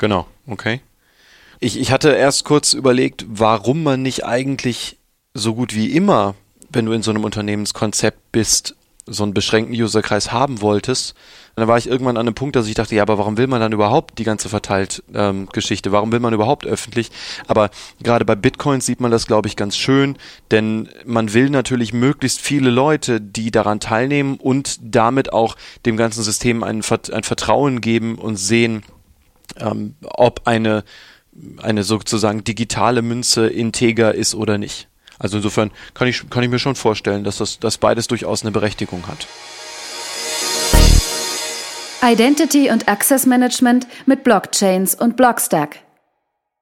[0.00, 0.80] Genau, okay.
[1.60, 4.96] Ich, ich hatte erst kurz überlegt, warum man nicht eigentlich
[5.34, 6.34] so gut wie immer,
[6.70, 11.10] wenn du in so einem Unternehmenskonzept bist, so einen beschränkten Userkreis haben wolltest.
[11.50, 13.46] Und dann war ich irgendwann an einem Punkt, dass ich dachte, ja, aber warum will
[13.46, 15.92] man dann überhaupt die ganze verteilt ähm, Geschichte?
[15.92, 17.10] Warum will man überhaupt öffentlich?
[17.46, 17.68] Aber
[18.02, 20.16] gerade bei Bitcoins sieht man das, glaube ich, ganz schön,
[20.50, 26.22] denn man will natürlich möglichst viele Leute, die daran teilnehmen und damit auch dem ganzen
[26.22, 26.82] System ein,
[27.12, 28.82] ein Vertrauen geben und sehen,
[29.58, 30.84] ähm, ob eine,
[31.62, 34.88] eine sozusagen digitale Münze integer ist oder nicht.
[35.18, 38.52] Also insofern kann ich, kann ich mir schon vorstellen, dass das dass beides durchaus eine
[38.52, 39.26] Berechtigung hat.
[42.02, 45.80] Identity und Access Management mit Blockchains und Blockstack.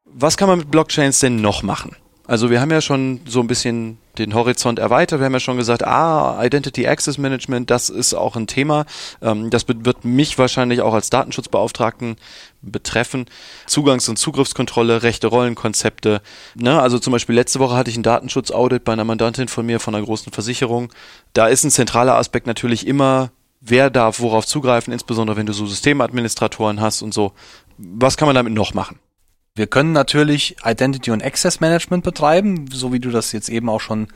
[0.05, 1.94] Was kann man mit Blockchains denn noch machen?
[2.29, 5.19] Also wir haben ja schon so ein bisschen den Horizont erweitert.
[5.19, 8.85] Wir haben ja schon gesagt, ah, Identity Access Management, das ist auch ein Thema.
[9.23, 12.17] Ähm, das wird mich wahrscheinlich auch als Datenschutzbeauftragten
[12.61, 13.25] betreffen.
[13.67, 16.21] Zugangs- und Zugriffskontrolle, rechte Rollenkonzepte.
[16.55, 16.79] Ne?
[16.79, 19.95] Also zum Beispiel letzte Woche hatte ich ein Datenschutzaudit bei einer Mandantin von mir von
[19.95, 20.93] einer großen Versicherung.
[21.33, 23.31] Da ist ein zentraler Aspekt natürlich immer,
[23.62, 27.33] wer darf worauf zugreifen, insbesondere wenn du so Systemadministratoren hast und so.
[27.79, 28.99] Was kann man damit noch machen?
[29.59, 33.81] Wir können natürlich Identity und Access Management betreiben, so wie du das jetzt eben auch
[33.81, 34.09] schon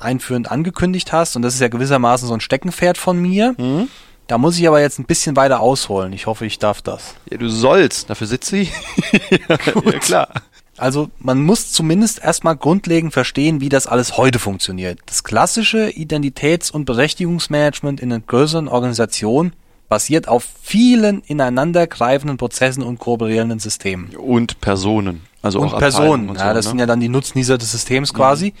[0.00, 1.36] einführend angekündigt hast.
[1.36, 3.54] Und das ist ja gewissermaßen so ein Steckenpferd von mir.
[3.58, 3.88] Mhm.
[4.26, 6.12] Da muss ich aber jetzt ein bisschen weiter ausholen.
[6.12, 7.14] Ich hoffe, ich darf das.
[7.30, 8.10] Ja, du sollst.
[8.10, 8.72] Dafür sitze ich.
[9.30, 10.28] ja, ja, klar.
[10.76, 15.00] Also man muss zumindest erstmal grundlegend verstehen, wie das alles heute funktioniert.
[15.06, 19.52] Das klassische Identitäts- und Berechtigungsmanagement in einer größeren Organisation
[19.88, 24.14] basiert auf vielen ineinandergreifenden Prozessen und kooperierenden Systemen.
[24.16, 25.22] Und Personen.
[25.40, 26.28] Also und Personen.
[26.28, 26.70] Und so, ja, das ne?
[26.70, 28.54] sind ja dann die Nutznießer des Systems quasi.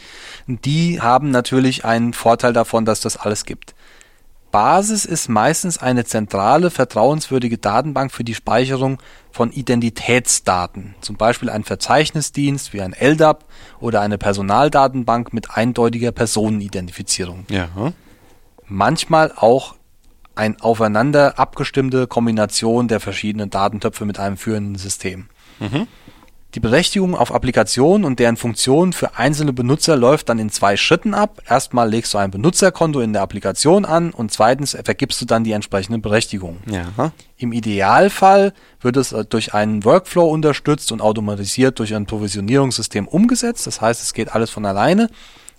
[0.46, 0.60] Mhm.
[0.62, 3.74] Die haben natürlich einen Vorteil davon, dass das alles gibt.
[4.50, 8.98] Basis ist meistens eine zentrale, vertrauenswürdige Datenbank für die Speicherung
[9.30, 13.44] von Identitätsdaten, zum Beispiel ein Verzeichnisdienst wie ein LDAP
[13.78, 17.44] oder eine Personaldatenbank mit eindeutiger Personenidentifizierung.
[17.50, 17.68] Ja.
[18.66, 19.74] Manchmal auch
[20.38, 25.28] ein aufeinander abgestimmte Kombination der verschiedenen Datentöpfe mit einem führenden System.
[26.54, 31.12] Die Berechtigung auf Applikationen und deren Funktionen für einzelne Benutzer läuft dann in zwei Schritten
[31.12, 31.42] ab.
[31.46, 35.52] Erstmal legst du ein Benutzerkonto in der Applikation an und zweitens vergibst du dann die
[35.52, 36.58] entsprechende Berechtigung.
[36.66, 37.12] Ja.
[37.36, 43.66] Im Idealfall wird es äh, durch einen Workflow unterstützt und automatisiert durch ein Provisionierungssystem umgesetzt.
[43.66, 45.10] Das heißt, es geht alles von alleine.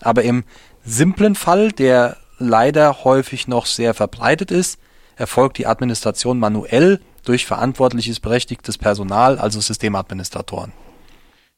[0.02, 0.44] Aber im
[0.84, 4.80] simplen Fall, der leider häufig noch sehr verbreitet ist,
[5.16, 10.74] erfolgt die Administration manuell durch verantwortliches berechtigtes Personal, also Systemadministratoren.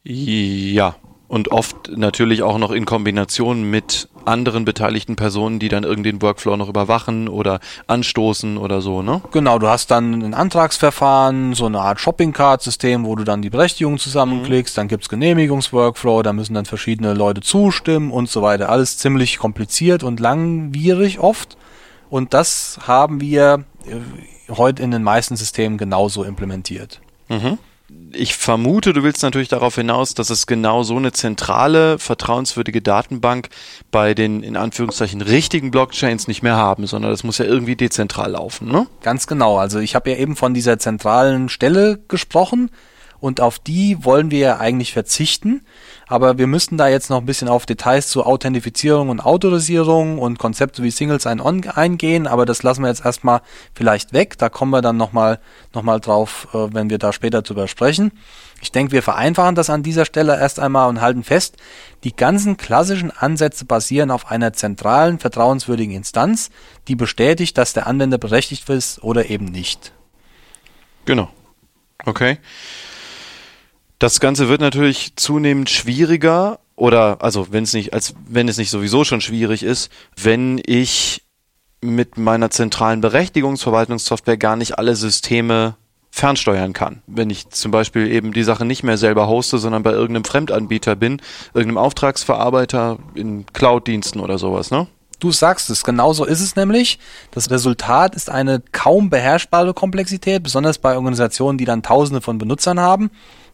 [0.04, 0.96] Ja.
[1.32, 6.22] Und oft natürlich auch noch in Kombination mit anderen beteiligten Personen, die dann irgendwie den
[6.22, 9.22] Workflow noch überwachen oder anstoßen oder so, ne?
[9.32, 13.98] Genau, du hast dann ein Antragsverfahren, so eine Art Shopping-Card-System, wo du dann die Berechtigung
[13.98, 18.67] zusammenklickst, dann gibt's Genehmigungsworkflow, da müssen dann verschiedene Leute zustimmen und so weiter.
[18.67, 21.56] Alles ziemlich kompliziert und langwierig oft.
[22.10, 27.00] Und das haben wir äh, heute in den meisten Systemen genauso implementiert.
[28.13, 33.50] Ich vermute, du willst natürlich darauf hinaus, dass es genau so eine zentrale, vertrauenswürdige Datenbank
[33.89, 38.32] bei den in Anführungszeichen richtigen Blockchains nicht mehr haben, sondern das muss ja irgendwie dezentral
[38.32, 38.88] laufen, ne?
[39.02, 39.58] Ganz genau.
[39.58, 42.69] Also ich habe ja eben von dieser zentralen Stelle gesprochen
[43.22, 45.62] und auf die wollen wir ja eigentlich verzichten.
[46.08, 50.40] Aber wir müssten da jetzt noch ein bisschen auf Details zur Authentifizierung und Autorisierung und
[50.40, 53.42] Konzepte wie Single Sign-On eingehen, aber das lassen wir jetzt erstmal
[53.74, 54.38] vielleicht weg.
[54.38, 55.40] Da kommen wir dann nochmal
[55.74, 58.12] noch mal drauf, äh, wenn wir da später drüber sprechen.
[58.62, 61.58] Ich denke, wir vereinfachen das an dieser Stelle erst einmal und halten fest,
[62.04, 66.50] die ganzen klassischen Ansätze basieren auf einer zentralen, vertrauenswürdigen Instanz,
[66.88, 69.94] die bestätigt, dass der Anwender berechtigt ist oder eben nicht.
[71.06, 71.30] Genau.
[72.06, 72.38] Okay.
[74.02, 78.72] Das Ganze wird natürlich zunehmend schwieriger oder also wenn es nicht als wenn es nicht
[78.72, 81.22] sowieso schon schwierig ist, wenn ich
[81.82, 85.76] mit meiner zentralen Berechtigungsverwaltungssoftware gar nicht alle Systeme
[86.10, 87.04] fernsteuern kann.
[87.06, 90.96] Wenn ich zum Beispiel eben die Sache nicht mehr selber hoste, sondern bei irgendeinem Fremdanbieter
[90.96, 91.22] bin,
[91.54, 94.88] irgendeinem Auftragsverarbeiter in Cloud-Diensten oder sowas, ne?
[95.20, 96.98] Du sagst es, genauso ist es nämlich.
[97.30, 102.80] Das Resultat ist eine kaum beherrschbare Komplexität, besonders bei Organisationen, die dann Tausende von Benutzern
[102.80, 103.12] haben.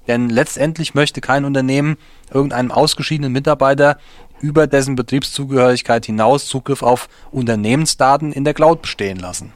[0.08, 1.98] Denn letztendlich möchte kein Unternehmen
[2.34, 3.98] irgendeinem ausgeschiedenen Mitarbeiter
[4.40, 9.54] über dessen Betriebszugehörigkeit hinaus Zugriff auf Unternehmensdaten in der Cloud bestehen lassen.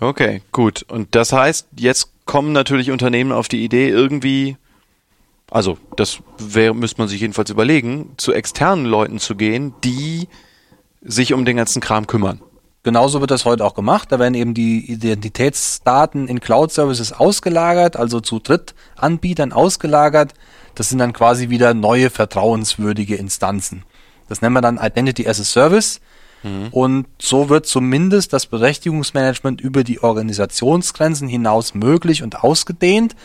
[0.00, 0.84] Okay, gut.
[0.88, 4.56] Und das heißt, jetzt kommen natürlich Unternehmen auf die Idee, irgendwie,
[5.50, 10.28] also das wäre, müsste man sich jedenfalls überlegen, zu externen Leuten zu gehen, die
[11.00, 12.40] sich um den ganzen Kram kümmern.
[12.82, 14.12] Genauso wird das heute auch gemacht.
[14.12, 20.34] Da werden eben die Identitätsdaten in Cloud-Services ausgelagert, also zu Drittanbietern ausgelagert.
[20.74, 23.84] Das sind dann quasi wieder neue vertrauenswürdige Instanzen.
[24.28, 26.00] Das nennen wir dann Identity as a Service.
[26.70, 33.16] Und so wird zumindest das Berechtigungsmanagement über die Organisationsgrenzen hinaus möglich und ausgedehnt.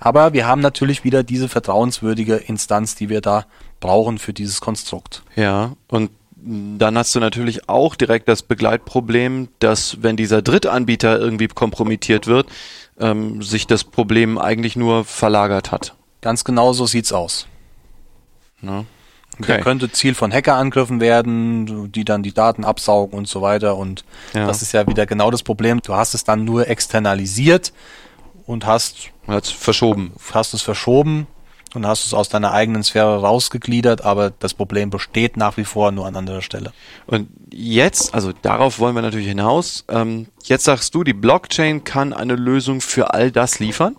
[0.00, 3.46] Aber wir haben natürlich wieder diese vertrauenswürdige Instanz, die wir da
[3.80, 5.22] brauchen für dieses Konstrukt.
[5.34, 6.10] Ja, und
[6.44, 12.48] dann hast du natürlich auch direkt das Begleitproblem, dass wenn dieser Drittanbieter irgendwie kompromittiert wird,
[13.00, 15.94] ähm, sich das Problem eigentlich nur verlagert hat.
[16.20, 17.46] Ganz genau so sieht's aus.
[18.60, 18.86] Ne?
[19.46, 23.76] Der könnte Ziel von Hackerangriffen werden, die dann die Daten absaugen und so weiter.
[23.76, 24.46] Und Ja.
[24.46, 25.80] das ist ja wieder genau das Problem.
[25.80, 27.72] Du hast es dann nur externalisiert
[28.46, 30.12] und hast, Hat's verschoben.
[30.32, 31.28] hast es verschoben
[31.74, 35.92] und hast es aus deiner eigenen Sphäre rausgegliedert, aber das Problem besteht nach wie vor
[35.92, 36.72] nur an anderer Stelle.
[37.06, 39.84] Und jetzt, also darauf wollen wir natürlich hinaus.
[39.88, 43.96] Ähm, jetzt sagst du, die Blockchain kann eine Lösung für all das liefern.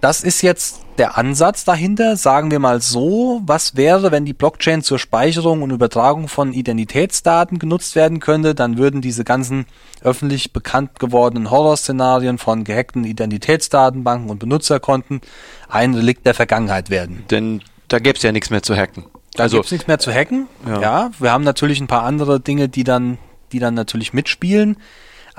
[0.00, 3.42] Das ist jetzt der Ansatz dahinter, sagen wir mal so.
[3.44, 8.54] Was wäre, wenn die Blockchain zur Speicherung und Übertragung von Identitätsdaten genutzt werden könnte?
[8.54, 9.66] Dann würden diese ganzen
[10.02, 15.20] öffentlich bekannt gewordenen Horrorszenarien von gehackten Identitätsdatenbanken und Benutzerkonten
[15.68, 17.24] ein Relikt der Vergangenheit werden.
[17.30, 19.04] Denn da gäb's ja nichts mehr zu hacken.
[19.34, 20.48] Da also gibt's nichts mehr zu hacken.
[20.66, 20.80] Ja.
[20.80, 21.10] Ja.
[21.18, 23.18] wir haben natürlich ein paar andere Dinge, die dann,
[23.52, 24.76] die dann natürlich mitspielen.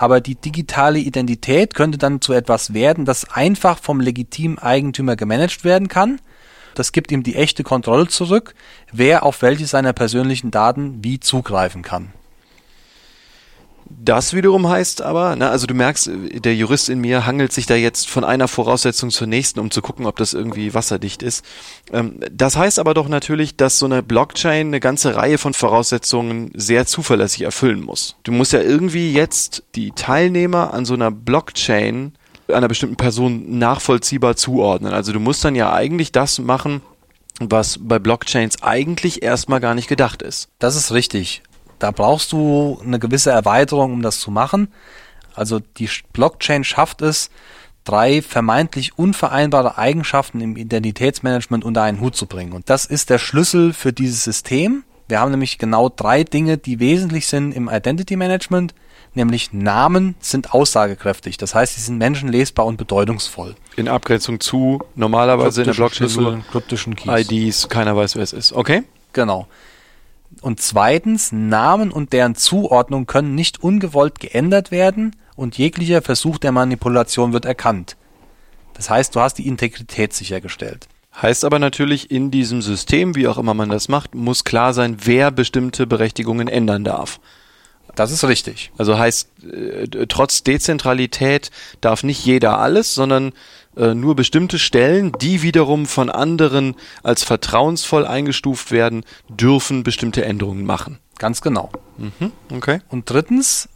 [0.02, 5.64] Aber die digitale Identität könnte dann zu etwas werden, das einfach vom legitimen Eigentümer gemanagt
[5.64, 6.20] werden kann.
[6.74, 8.56] Das gibt ihm die echte Kontrolle zurück,
[8.92, 12.14] wer auf welche seiner persönlichen Daten wie zugreifen kann.
[14.04, 17.76] Das wiederum heißt aber, na, also du merkst, der Jurist in mir hangelt sich da
[17.76, 21.44] jetzt von einer Voraussetzung zur nächsten, um zu gucken, ob das irgendwie wasserdicht ist.
[21.92, 26.52] Ähm, das heißt aber doch natürlich, dass so eine Blockchain eine ganze Reihe von Voraussetzungen
[26.54, 28.16] sehr zuverlässig erfüllen muss.
[28.24, 32.14] Du musst ja irgendwie jetzt die Teilnehmer an so einer Blockchain
[32.48, 34.94] einer bestimmten Person nachvollziehbar zuordnen.
[34.94, 36.82] Also du musst dann ja eigentlich das machen,
[37.40, 40.50] was bei Blockchains eigentlich erstmal gar nicht gedacht ist.
[40.60, 41.42] Das ist richtig.
[41.82, 44.68] Da brauchst du eine gewisse Erweiterung, um das zu machen.
[45.34, 47.32] Also die Blockchain schafft es,
[47.86, 52.54] drei vermeintlich unvereinbare Eigenschaften im Identitätsmanagement unter einen Hut zu bringen.
[52.54, 54.84] Und das ist der Schlüssel für dieses System.
[55.08, 58.76] Wir haben nämlich genau drei Dinge, die wesentlich sind im Identity Management,
[59.16, 61.38] nämlich Namen sind aussagekräftig.
[61.38, 63.56] Das heißt, sie sind menschenlesbar und bedeutungsvoll.
[63.76, 67.28] In Abgrenzung zu normalerweise in der Blockchain Schlüssel, kryptischen Keys.
[67.32, 68.54] IDs, keiner weiß, wer es ist.
[68.54, 68.84] Okay?
[69.14, 69.48] Genau.
[70.42, 76.52] Und zweitens, Namen und deren Zuordnung können nicht ungewollt geändert werden und jeglicher Versuch der
[76.52, 77.96] Manipulation wird erkannt.
[78.74, 80.88] Das heißt, du hast die Integrität sichergestellt.
[81.22, 84.98] Heißt aber natürlich, in diesem System, wie auch immer man das macht, muss klar sein,
[85.04, 87.20] wer bestimmte Berechtigungen ändern darf.
[87.96, 88.72] Das ist richtig.
[88.78, 93.34] Also heißt, äh, trotz Dezentralität darf nicht jeder alles, sondern
[93.78, 100.66] äh, nur bestimmte Stellen, die wiederum von anderen als vertrauensvoll eingestuft werden, dürfen bestimmte Änderungen
[100.66, 101.00] machen.
[101.18, 101.70] Ganz genau.
[101.98, 102.82] Mhm, okay.
[102.90, 103.70] Und drittens,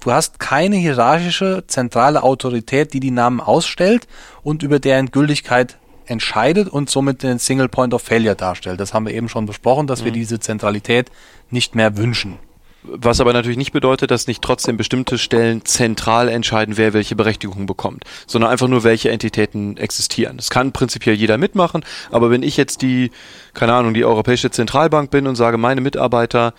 [0.00, 4.08] du hast keine hierarchische zentrale Autorität, die die Namen ausstellt
[4.42, 8.80] und über deren Gültigkeit entscheidet und somit den Single Point of Failure darstellt.
[8.80, 10.06] Das haben wir eben schon besprochen, dass mhm.
[10.06, 11.10] wir diese Zentralität
[11.50, 12.38] nicht mehr wünschen.
[12.86, 17.64] Was aber natürlich nicht bedeutet, dass nicht trotzdem bestimmte Stellen zentral entscheiden, wer welche Berechtigung
[17.64, 20.36] bekommt, sondern einfach nur, welche Entitäten existieren.
[20.36, 23.10] Das kann prinzipiell jeder mitmachen, aber wenn ich jetzt die,
[23.54, 26.52] keine Ahnung, die Europäische Zentralbank bin und sage, meine Mitarbeiter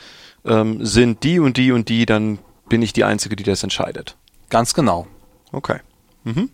[0.45, 4.15] ähm, sind die und die und die, dann bin ich die Einzige, die das entscheidet.
[4.49, 5.05] Ganz genau.
[5.51, 5.80] Okay.
[6.23, 6.49] Mhm.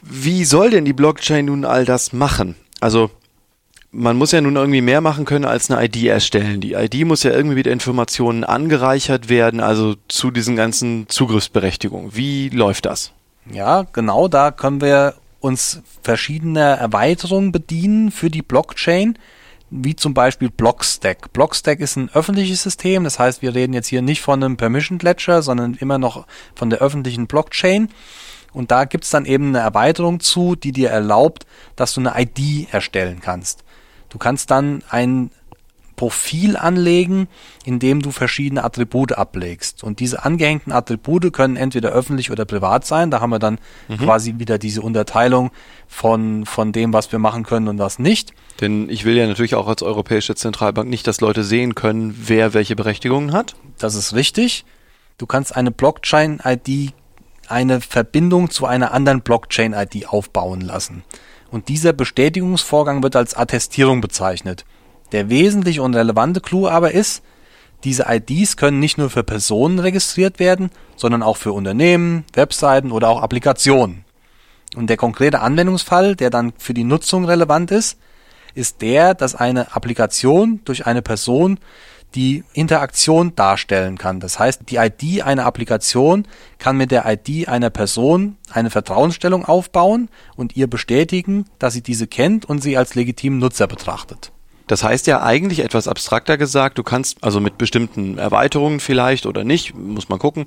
[0.00, 2.54] Wie soll denn die Blockchain nun all das machen?
[2.80, 3.10] Also
[3.96, 6.60] man muss ja nun irgendwie mehr machen können als eine ID erstellen.
[6.60, 12.14] Die ID muss ja irgendwie mit Informationen angereichert werden, also zu diesen ganzen Zugriffsberechtigungen.
[12.14, 13.12] Wie läuft das?
[13.50, 19.18] Ja, genau, da können wir uns verschiedene Erweiterungen bedienen für die Blockchain,
[19.70, 21.32] wie zum Beispiel Blockstack.
[21.32, 25.02] Blockstack ist ein öffentliches System, das heißt, wir reden jetzt hier nicht von einem Permissioned
[25.02, 27.88] Ledger, sondern immer noch von der öffentlichen Blockchain.
[28.52, 32.72] Und da gibt's dann eben eine Erweiterung zu, die dir erlaubt, dass du eine ID
[32.72, 33.64] erstellen kannst.
[34.08, 35.30] Du kannst dann ein
[35.96, 37.26] Profil anlegen,
[37.64, 39.82] in dem du verschiedene Attribute ablegst.
[39.82, 43.10] Und diese angehängten Attribute können entweder öffentlich oder privat sein.
[43.10, 43.96] Da haben wir dann mhm.
[43.96, 45.50] quasi wieder diese Unterteilung
[45.88, 48.32] von, von dem, was wir machen können und was nicht.
[48.60, 52.54] Denn ich will ja natürlich auch als Europäische Zentralbank nicht, dass Leute sehen können, wer
[52.54, 53.56] welche Berechtigungen hat.
[53.78, 54.64] Das ist richtig.
[55.18, 56.92] Du kannst eine Blockchain-ID,
[57.48, 61.04] eine Verbindung zu einer anderen Blockchain-ID aufbauen lassen
[61.56, 64.66] und dieser Bestätigungsvorgang wird als Attestierung bezeichnet.
[65.12, 67.22] Der wesentliche und relevante Clou aber ist,
[67.82, 73.08] diese IDs können nicht nur für Personen registriert werden, sondern auch für Unternehmen, Webseiten oder
[73.08, 74.04] auch Applikationen.
[74.76, 77.98] Und der konkrete Anwendungsfall, der dann für die Nutzung relevant ist,
[78.54, 81.58] ist der, dass eine Applikation durch eine Person
[82.14, 84.20] die Interaktion darstellen kann.
[84.20, 86.26] Das heißt, die ID einer Applikation
[86.58, 92.06] kann mit der ID einer Person eine Vertrauensstellung aufbauen und ihr bestätigen, dass sie diese
[92.06, 94.32] kennt und sie als legitimen Nutzer betrachtet.
[94.66, 99.44] Das heißt ja eigentlich etwas abstrakter gesagt, du kannst also mit bestimmten Erweiterungen vielleicht oder
[99.44, 100.44] nicht, muss man gucken,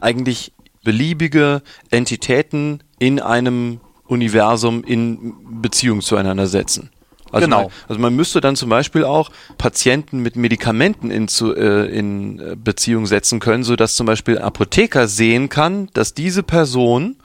[0.00, 0.52] eigentlich
[0.84, 6.90] beliebige Entitäten in einem Universum in Beziehung zueinander setzen.
[7.32, 7.62] Also genau.
[7.62, 12.38] Man, also man müsste dann zum Beispiel auch Patienten mit Medikamenten in, zu, äh, in
[12.38, 17.16] äh, Beziehung setzen können, so dass zum Beispiel ein Apotheker sehen kann, dass diese Person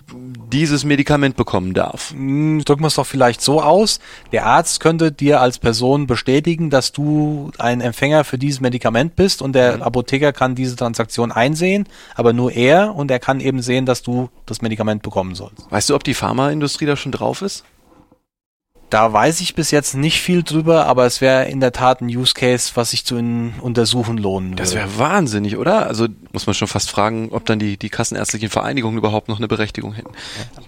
[0.51, 2.11] dieses Medikament bekommen darf.
[2.11, 3.99] Hm, drücken wir es doch vielleicht so aus.
[4.31, 9.41] Der Arzt könnte dir als Person bestätigen, dass du ein Empfänger für dieses Medikament bist
[9.41, 9.83] und der mhm.
[9.83, 14.29] Apotheker kann diese Transaktion einsehen, aber nur er und er kann eben sehen, dass du
[14.45, 15.69] das Medikament bekommen sollst.
[15.71, 17.63] Weißt du, ob die Pharmaindustrie da schon drauf ist?
[18.93, 22.09] Da weiß ich bis jetzt nicht viel drüber, aber es wäre in der Tat ein
[22.09, 24.61] Use Case, was sich zu untersuchen lohnen würde.
[24.61, 25.87] Das wäre wahnsinnig, oder?
[25.87, 29.47] Also muss man schon fast fragen, ob dann die, die kassenärztlichen Vereinigungen überhaupt noch eine
[29.47, 30.11] Berechtigung hätten.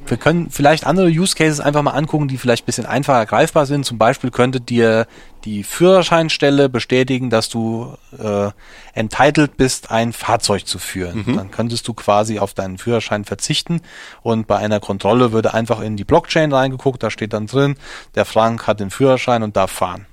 [0.07, 3.67] Wir können vielleicht andere Use Cases einfach mal angucken, die vielleicht ein bisschen einfacher greifbar
[3.67, 3.85] sind.
[3.85, 5.05] Zum Beispiel könnte dir
[5.45, 8.49] die Führerscheinstelle bestätigen, dass du äh,
[8.93, 11.23] entitled bist, ein Fahrzeug zu führen.
[11.25, 11.35] Mhm.
[11.37, 13.81] Dann könntest du quasi auf deinen Führerschein verzichten
[14.21, 17.75] und bei einer Kontrolle würde einfach in die Blockchain reingeguckt, da steht dann drin,
[18.15, 20.07] der Frank hat den Führerschein und darf fahren.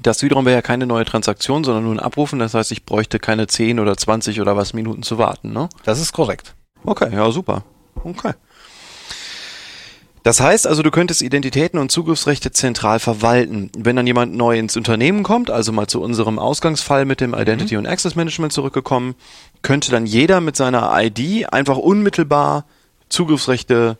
[0.00, 2.38] Das wiederum wäre ja keine neue Transaktion, sondern nur ein Abrufen.
[2.38, 5.68] Das heißt, ich bräuchte keine 10 oder 20 oder was Minuten zu warten, ne?
[5.84, 6.54] Das ist korrekt.
[6.84, 7.62] Okay, ja, super.
[8.02, 8.32] Okay.
[10.22, 13.70] Das heißt also, du könntest Identitäten und Zugriffsrechte zentral verwalten.
[13.76, 17.74] Wenn dann jemand neu ins Unternehmen kommt, also mal zu unserem Ausgangsfall mit dem Identity
[17.74, 17.80] mhm.
[17.80, 19.14] und Access Management zurückgekommen,
[19.62, 22.66] könnte dann jeder mit seiner ID einfach unmittelbar
[23.08, 23.98] Zugriffsrechte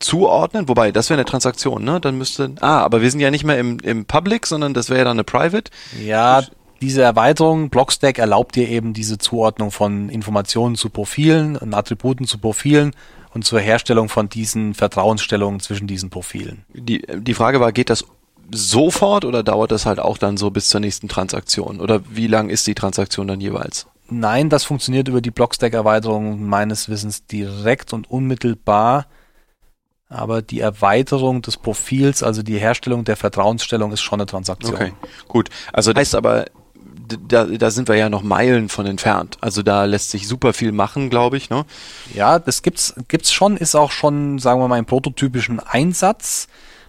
[0.00, 2.00] zuordnen, wobei das wäre eine Transaktion, ne?
[2.00, 5.00] Dann müsste ah, aber wir sind ja nicht mehr im, im Public, sondern das wäre
[5.00, 5.70] ja dann eine Private.
[6.02, 6.42] Ja,
[6.80, 12.38] diese Erweiterung Blockstack erlaubt dir eben diese Zuordnung von Informationen zu Profilen und Attributen zu
[12.38, 12.92] Profilen
[13.32, 16.64] und zur Herstellung von diesen Vertrauensstellungen zwischen diesen Profilen.
[16.72, 18.04] Die, die Frage war, geht das
[18.52, 21.80] sofort oder dauert das halt auch dann so bis zur nächsten Transaktion?
[21.80, 23.86] Oder wie lang ist die Transaktion dann jeweils?
[24.08, 29.06] Nein, das funktioniert über die Blockstack-Erweiterung meines Wissens direkt und unmittelbar.
[30.08, 34.74] Aber die Erweiterung des Profils, also die Herstellung der Vertrauensstellung, ist schon eine Transaktion.
[34.74, 34.92] Okay,
[35.28, 35.50] gut.
[35.72, 36.46] Also das heißt aber,
[37.28, 39.38] da, da sind wir ja noch Meilen von entfernt.
[39.40, 41.50] Also da lässt sich super viel machen, glaube ich.
[41.50, 41.64] Ne?
[42.14, 46.48] Ja, das gibt's gibt's schon, ist auch schon, sagen wir mal, im prototypischen Einsatz.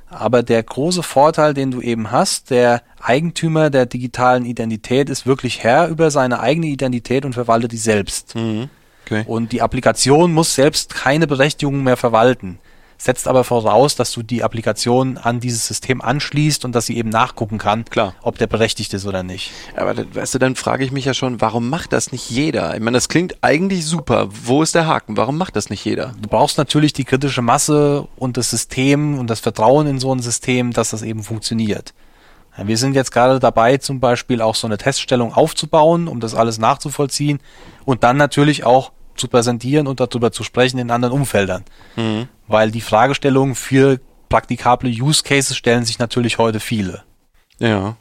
[0.10, 5.64] Aber der große Vorteil, den du eben hast, der Eigentümer der digitalen Identität ist wirklich
[5.64, 8.36] Herr über seine eigene Identität und verwaltet die selbst.
[8.36, 8.70] Mhm.
[9.06, 9.24] Okay.
[9.26, 12.60] Und die Applikation muss selbst keine Berechtigung mehr verwalten
[13.04, 17.10] setzt aber voraus, dass du die Applikation an dieses System anschließt und dass sie eben
[17.10, 18.14] nachgucken kann, Klar.
[18.22, 19.52] ob der berechtigt ist oder nicht.
[19.76, 22.76] Aber weißt du, dann frage ich mich ja schon, warum macht das nicht jeder?
[22.76, 24.28] Ich meine, das klingt eigentlich super.
[24.30, 25.18] Wo ist der Haken?
[25.18, 26.14] Warum macht das nicht jeder?
[26.22, 30.20] Du brauchst natürlich die kritische Masse und das System und das Vertrauen in so ein
[30.20, 31.96] System, dass das eben funktioniert.
[32.58, 36.60] Wir sind jetzt gerade dabei, zum Beispiel auch so eine Teststellung aufzubauen, um das alles
[36.60, 37.40] nachzuvollziehen
[37.86, 41.64] und dann natürlich auch zu präsentieren und darüber zu sprechen in anderen Umfeldern.
[41.96, 42.28] Mhm.
[42.48, 44.00] Weil die Fragestellungen für
[44.30, 47.04] praktikable Use Cases stellen sich natürlich heute viele.
[47.60, 47.96] Ja.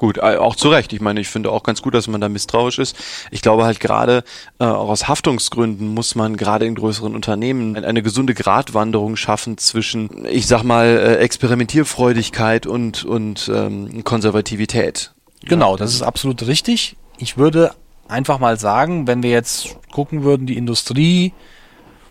[0.00, 0.94] Gut, äh, auch zu Recht.
[0.94, 2.96] Ich meine, ich finde auch ganz gut, dass man da misstrauisch ist.
[3.30, 4.24] Ich glaube halt gerade
[4.58, 9.58] äh, auch aus Haftungsgründen muss man gerade in größeren Unternehmen eine, eine gesunde Gratwanderung schaffen
[9.58, 15.12] zwischen, ich sag mal, äh, Experimentierfreudigkeit und und ähm, Konservativität.
[15.44, 16.96] Genau, das ist absolut richtig.
[17.18, 17.72] Ich würde
[18.10, 21.32] einfach mal sagen, wenn wir jetzt gucken würden, die Industrie,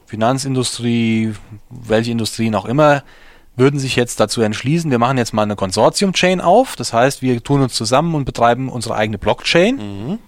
[0.05, 1.33] Finanzindustrie,
[1.69, 3.03] welche Industrien auch immer,
[3.55, 6.75] würden sich jetzt dazu entschließen, wir machen jetzt mal eine Konsortium-Chain auf.
[6.75, 10.19] Das heißt, wir tun uns zusammen und betreiben unsere eigene Blockchain mhm.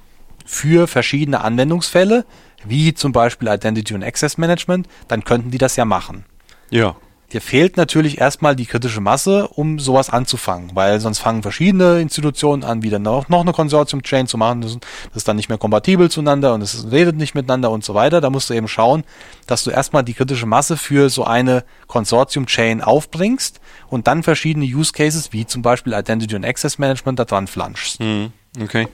[0.45, 2.25] für verschiedene Anwendungsfälle,
[2.65, 6.25] wie zum Beispiel Identity und Access Management, dann könnten die das ja machen.
[6.69, 6.95] Ja.
[7.33, 12.63] Dir fehlt natürlich erstmal die kritische Masse, um sowas anzufangen, weil sonst fangen verschiedene Institutionen
[12.63, 14.61] an, wieder noch, noch eine Konsortium-Chain zu machen.
[14.61, 14.77] Das,
[15.15, 18.19] ist dann nicht mehr kompatibel zueinander und es redet nicht miteinander und so weiter.
[18.19, 19.05] Da musst du eben schauen,
[19.47, 24.91] dass du erstmal die kritische Masse für so eine Konsortium-Chain aufbringst und dann verschiedene Use
[24.91, 27.99] Cases, wie zum Beispiel Identity und Access Management, da dran flanschst.
[27.99, 28.87] Hm, okay.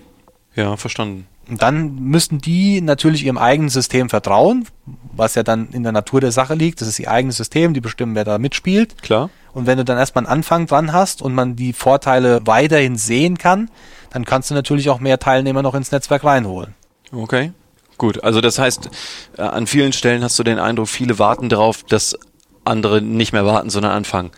[0.55, 1.27] Ja, verstanden.
[1.49, 4.67] Und dann müssten die natürlich ihrem eigenen System vertrauen,
[5.13, 6.81] was ja dann in der Natur der Sache liegt.
[6.81, 9.01] Das ist ihr eigenes System, die bestimmen, wer da mitspielt.
[9.01, 9.29] Klar.
[9.53, 13.37] Und wenn du dann erstmal einen Anfang dran hast und man die Vorteile weiterhin sehen
[13.37, 13.71] kann,
[14.11, 16.75] dann kannst du natürlich auch mehr Teilnehmer noch ins Netzwerk reinholen.
[17.11, 17.53] Okay.
[17.97, 18.89] Gut, also das heißt,
[19.37, 22.15] äh, an vielen Stellen hast du den Eindruck, viele warten darauf, dass
[22.63, 24.31] andere nicht mehr warten, sondern anfangen.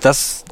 [0.00, 0.44] Das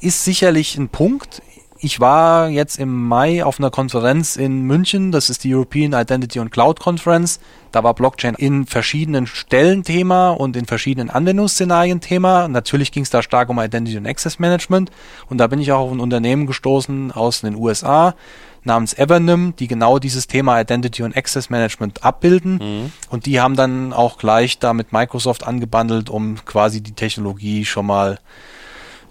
[0.00, 1.42] ist sicherlich ein Punkt
[1.82, 6.38] ich war jetzt im Mai auf einer Konferenz in München, das ist die European Identity
[6.38, 7.40] and Cloud Conference.
[7.72, 12.46] Da war Blockchain in verschiedenen Stellen Thema und in verschiedenen Anwendungsszenarien Thema.
[12.46, 14.92] Natürlich ging es da stark um Identity and Access Management
[15.28, 18.14] und da bin ich auch auf ein Unternehmen gestoßen aus den USA
[18.62, 22.54] namens Evernym, die genau dieses Thema Identity und Access Management abbilden.
[22.54, 22.92] Mhm.
[23.10, 27.86] Und die haben dann auch gleich da mit Microsoft angebandelt, um quasi die Technologie schon
[27.86, 28.20] mal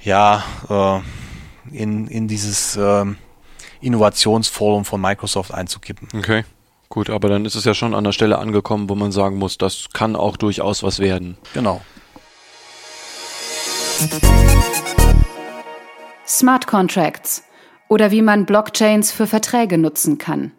[0.04, 1.02] ja äh,
[1.72, 3.18] in, in dieses ähm,
[3.82, 6.08] Innovationsforum von Microsoft einzukippen.
[6.18, 6.44] Okay.
[6.90, 9.58] Gut, aber dann ist es ja schon an der Stelle angekommen, wo man sagen muss,
[9.58, 11.38] das kann auch durchaus was werden.
[11.54, 11.82] Genau.
[16.28, 17.44] Smart Contracts
[17.88, 20.52] oder wie man Blockchains für Verträge nutzen kann.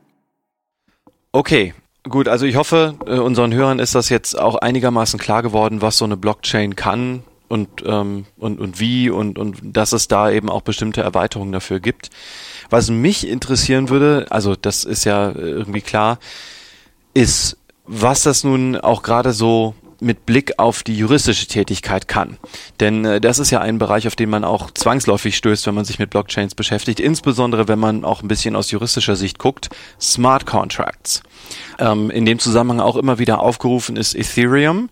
[1.32, 1.74] Okay,
[2.08, 5.98] gut, also ich hoffe, äh, unseren Hörern ist das jetzt auch einigermaßen klar geworden, was
[5.98, 10.48] so eine Blockchain kann, und, ähm, und, und wie und, und dass es da eben
[10.48, 12.08] auch bestimmte Erweiterungen dafür gibt.
[12.70, 16.18] Was mich interessieren würde, also das ist ja irgendwie klar,
[17.12, 22.38] ist, was das nun auch gerade so mit Blick auf die juristische Tätigkeit kann.
[22.80, 25.84] Denn äh, das ist ja ein Bereich, auf den man auch zwangsläufig stößt, wenn man
[25.84, 29.68] sich mit Blockchains beschäftigt, insbesondere wenn man auch ein bisschen aus juristischer Sicht guckt.
[30.00, 31.22] Smart Contracts.
[31.78, 34.88] Ähm, in dem Zusammenhang auch immer wieder aufgerufen ist Ethereum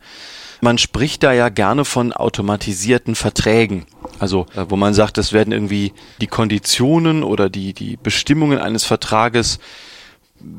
[0.60, 3.86] Man spricht da ja gerne von automatisierten Verträgen.
[4.18, 8.84] Also, äh, wo man sagt, es werden irgendwie die Konditionen oder die, die Bestimmungen eines
[8.84, 9.58] Vertrages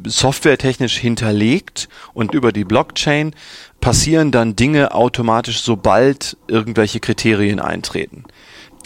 [0.06, 3.34] softwaretechnisch hinterlegt und über die Blockchain
[3.80, 8.26] passieren dann Dinge automatisch, sobald irgendwelche Kriterien eintreten.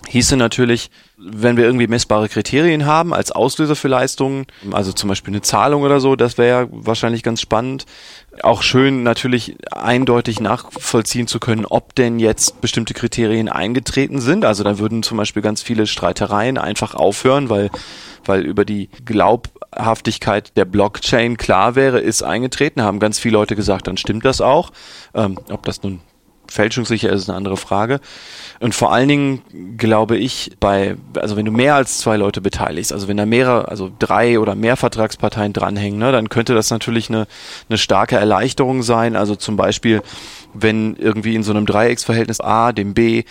[0.07, 0.91] Hieße natürlich,
[1.27, 5.81] wenn wir irgendwie messbare Kriterien haben als Auslöser für Leistungen, also zum Beispiel eine Zahlung
[5.81, 7.85] oder so, das wäre ja wahrscheinlich ganz spannend.
[8.43, 14.45] Auch schön natürlich eindeutig nachvollziehen zu können, ob denn jetzt bestimmte Kriterien eingetreten sind.
[14.45, 17.71] Also da würden zum Beispiel ganz viele Streitereien einfach aufhören, weil,
[18.25, 23.87] weil über die Glaubhaftigkeit der Blockchain klar wäre, ist eingetreten, haben ganz viele Leute gesagt,
[23.87, 24.71] dann stimmt das auch.
[25.13, 26.01] Ähm, ob das nun
[26.49, 27.99] fälschungssicher ist, ist eine andere Frage.
[28.59, 29.41] Und vor allen Dingen
[29.77, 33.67] glaube ich, bei, also wenn du mehr als zwei Leute beteiligst, also wenn da mehrere,
[33.67, 37.27] also drei oder mehr Vertragsparteien dranhängen, ne, dann könnte das natürlich eine,
[37.69, 39.15] eine starke Erleichterung sein.
[39.15, 40.01] Also zum Beispiel,
[40.53, 43.23] wenn irgendwie in so einem Dreiecksverhältnis A dem B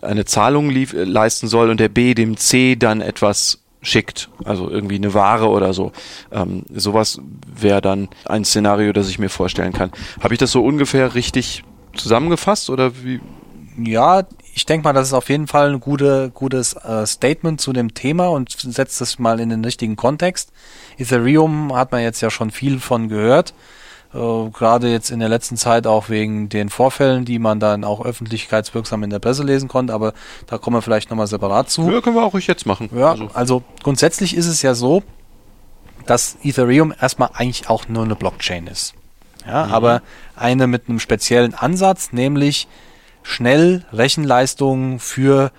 [0.00, 4.96] eine Zahlung lief, leisten soll und der B dem C dann etwas schickt, also irgendwie
[4.96, 5.92] eine Ware oder so.
[6.30, 7.20] Ähm, sowas
[7.54, 9.90] wäre dann ein Szenario, das ich mir vorstellen kann.
[10.20, 11.64] Habe ich das so ungefähr richtig
[11.94, 13.20] zusammengefasst oder wie?
[13.78, 14.24] Ja,
[14.54, 17.94] ich denke mal, das ist auf jeden Fall ein gute, gutes äh, Statement zu dem
[17.94, 20.52] Thema und setzt es mal in den richtigen Kontext.
[20.98, 23.54] Ethereum hat man jetzt ja schon viel von gehört.
[24.12, 24.18] Äh,
[24.50, 29.02] Gerade jetzt in der letzten Zeit auch wegen den Vorfällen, die man dann auch öffentlichkeitswirksam
[29.04, 30.12] in der Presse lesen konnte, aber
[30.46, 31.90] da kommen wir vielleicht nochmal separat zu.
[31.90, 32.90] Ja, können wir auch ruhig jetzt machen.
[32.94, 33.30] Ja, also.
[33.32, 35.02] also grundsätzlich ist es ja so,
[36.04, 38.94] dass Ethereum erstmal eigentlich auch nur eine Blockchain ist.
[39.46, 39.72] Ja, mhm.
[39.72, 40.02] aber
[40.36, 42.68] eine mit einem speziellen Ansatz, nämlich
[43.22, 45.52] schnell Rechenleistungen für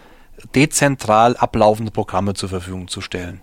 [0.55, 3.41] dezentral ablaufende Programme zur Verfügung zu stellen.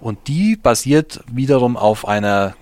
[0.00, 2.54] Und die basiert wiederum auf einer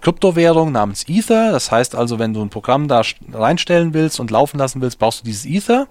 [0.00, 1.52] Kryptowährung namens Ether.
[1.52, 3.02] Das heißt also, wenn du ein Programm da
[3.32, 5.88] reinstellen willst und laufen lassen willst, brauchst du dieses Ether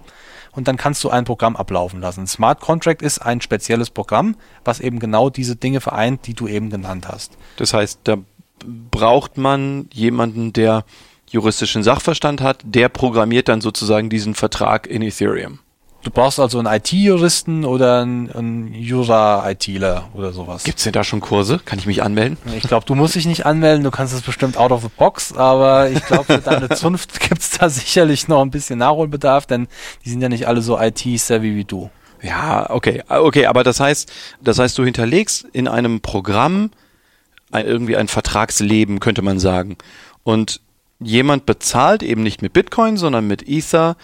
[0.52, 2.26] und dann kannst du ein Programm ablaufen lassen.
[2.26, 6.70] Smart Contract ist ein spezielles Programm, was eben genau diese Dinge vereint, die du eben
[6.70, 7.36] genannt hast.
[7.56, 8.16] Das heißt, da
[8.66, 10.84] braucht man jemanden, der
[11.28, 15.60] juristischen Sachverstand hat, der programmiert dann sozusagen diesen Vertrag in Ethereum.
[16.02, 20.64] Du brauchst also einen IT-Juristen oder einen, einen Jura-ITler oder sowas.
[20.64, 21.60] Gibt's denn da schon Kurse?
[21.62, 22.38] Kann ich mich anmelden?
[22.56, 25.36] Ich glaube, du musst dich nicht anmelden, du kannst es bestimmt out of the box,
[25.36, 29.68] aber ich glaube, für deine Zunft gibt's da sicherlich noch ein bisschen Nachholbedarf, denn
[30.04, 31.90] die sind ja nicht alle so IT-savvy wie du.
[32.22, 36.70] Ja, okay, okay, aber das heißt, das heißt, du hinterlegst in einem Programm
[37.52, 39.76] irgendwie ein Vertragsleben, könnte man sagen.
[40.22, 40.60] Und
[41.00, 43.96] jemand bezahlt eben nicht mit Bitcoin, sondern mit Ether.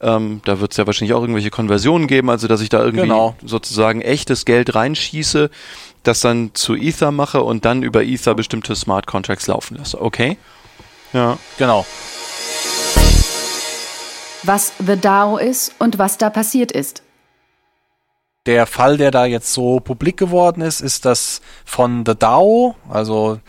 [0.00, 3.02] Ähm, da wird es ja wahrscheinlich auch irgendwelche Konversionen geben, also dass ich da irgendwie
[3.02, 3.36] genau.
[3.44, 5.50] sozusagen echtes Geld reinschieße,
[6.04, 10.00] das dann zu Ether mache und dann über Ether bestimmte Smart Contracts laufen lasse.
[10.00, 10.38] Okay?
[11.12, 11.38] Ja.
[11.58, 11.84] Genau.
[14.44, 17.02] Was The DAO ist und was da passiert ist.
[18.48, 23.40] Der Fall, der da jetzt so publik geworden ist, ist das von The DAO, also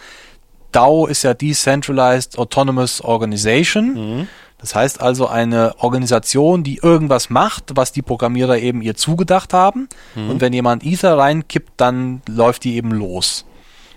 [0.73, 3.93] DAO ist ja Decentralized Autonomous Organization.
[3.93, 4.27] Mhm.
[4.57, 9.87] Das heißt also eine Organisation, die irgendwas macht, was die Programmierer eben ihr zugedacht haben.
[10.15, 10.31] Mhm.
[10.31, 13.45] Und wenn jemand Ether reinkippt, dann läuft die eben los.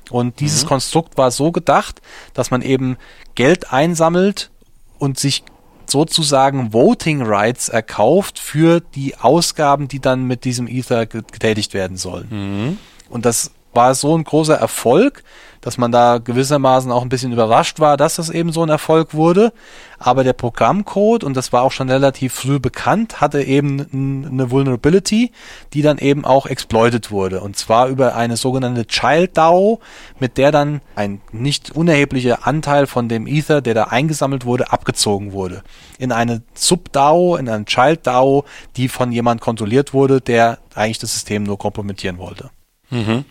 [0.08, 0.68] Und dieses mhm.
[0.68, 2.00] Konstrukt war so gedacht,
[2.32, 2.96] dass man eben
[3.34, 4.52] Geld einsammelt
[5.00, 5.42] und sich
[5.90, 12.28] sozusagen Voting Rights erkauft für die Ausgaben, die dann mit diesem Ether getätigt werden sollen.
[12.30, 12.78] Mhm.
[13.08, 15.22] Und das war so ein großer Erfolg,
[15.62, 19.14] dass man da gewissermaßen auch ein bisschen überrascht war, dass das eben so ein Erfolg
[19.14, 19.52] wurde.
[19.98, 25.30] Aber der Programmcode, und das war auch schon relativ früh bekannt, hatte eben eine Vulnerability,
[25.72, 27.40] die dann eben auch exploited wurde.
[27.40, 29.78] Und zwar über eine sogenannte Child DAO,
[30.18, 35.32] mit der dann ein nicht unerheblicher Anteil von dem Ether, der da eingesammelt wurde, abgezogen
[35.32, 35.62] wurde.
[35.98, 38.44] In eine Sub-DAO, in eine Child DAO,
[38.76, 42.50] die von jemand kontrolliert wurde, der eigentlich das System nur kompromittieren wollte.
[42.90, 43.24] Mhm.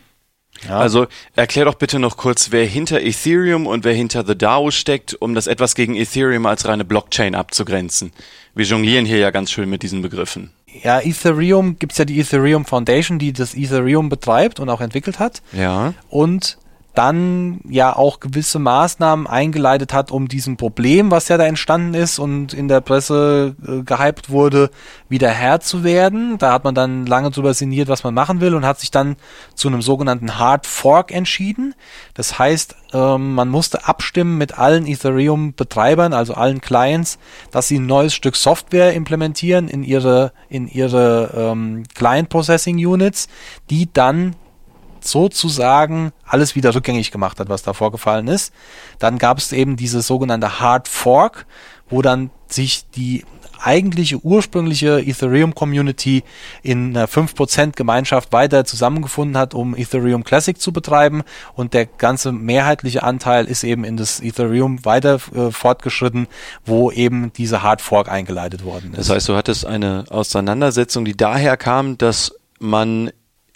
[0.68, 0.80] Ja.
[0.80, 5.16] Also erklär doch bitte noch kurz, wer hinter Ethereum und wer hinter The DAO steckt,
[5.20, 8.12] um das etwas gegen Ethereum als reine Blockchain abzugrenzen.
[8.54, 10.52] Wir jonglieren hier ja ganz schön mit diesen Begriffen.
[10.84, 15.42] Ja, Ethereum gibt's ja die Ethereum Foundation, die das Ethereum betreibt und auch entwickelt hat.
[15.52, 15.94] Ja.
[16.10, 16.58] Und
[16.94, 22.20] dann ja auch gewisse Maßnahmen eingeleitet hat, um diesem Problem, was ja da entstanden ist
[22.20, 24.72] und in der Presse äh, gehypt wurde,
[25.08, 26.38] wieder Herr zu werden.
[26.38, 29.16] Da hat man dann lange drüber sinniert, was man machen will und hat sich dann
[29.56, 31.76] zu einem sogenannten Hard Fork entschieden.
[32.14, 37.20] Das heißt, ähm, man musste abstimmen mit allen Ethereum-Betreibern, also allen Clients,
[37.52, 43.30] dass sie ein neues Stück Software implementieren in ihre, in ihre ähm, Client Processing Units,
[43.70, 44.36] die dann
[45.04, 48.54] sozusagen alles wieder rückgängig gemacht hat, was da vorgefallen ist.
[49.00, 51.46] Dann gab es eben diese sogenannte Hard Fork,
[51.90, 53.26] wo dann sich die
[53.64, 56.24] eigentliche ursprüngliche Ethereum Community
[56.64, 61.24] in einer 5% Gemeinschaft weiter zusammengefunden hat, um Ethereum Classic zu betreiben
[61.54, 66.28] und der ganze mehrheitliche Anteil ist eben in das Ethereum weiter äh, fortgeschritten,
[66.66, 68.98] wo eben diese Hard Fork eingeleitet worden ist.
[68.98, 73.12] Das heißt, du hattest eine Auseinandersetzung, die daher kam, dass man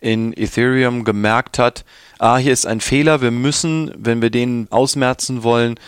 [0.05, 1.83] in Ethereum gemerkt hat,
[2.19, 5.79] ah, hier ist ein Fehler, wir müssen, wenn wir den ausmerzen wollen,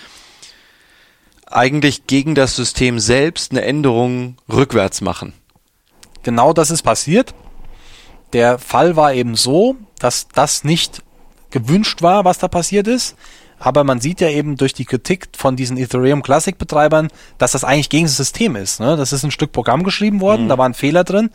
[1.46, 5.34] eigentlich gegen das System selbst eine Änderung rückwärts machen.
[6.24, 7.36] Genau das ist passiert.
[8.34, 11.04] Der Fall war eben so, dass das nicht
[11.52, 13.16] gewünscht war, was da passiert ist.
[13.60, 17.08] Aber man sieht ja eben durch die Kritik von diesen Ethereum Classic Betreibern,
[17.38, 18.80] dass das eigentlich gegen das System ist.
[18.80, 18.98] Ne?
[18.98, 20.50] Das ist ein Stück Programm geschrieben worden, mhm.
[20.50, 21.32] da war ein Fehler drin.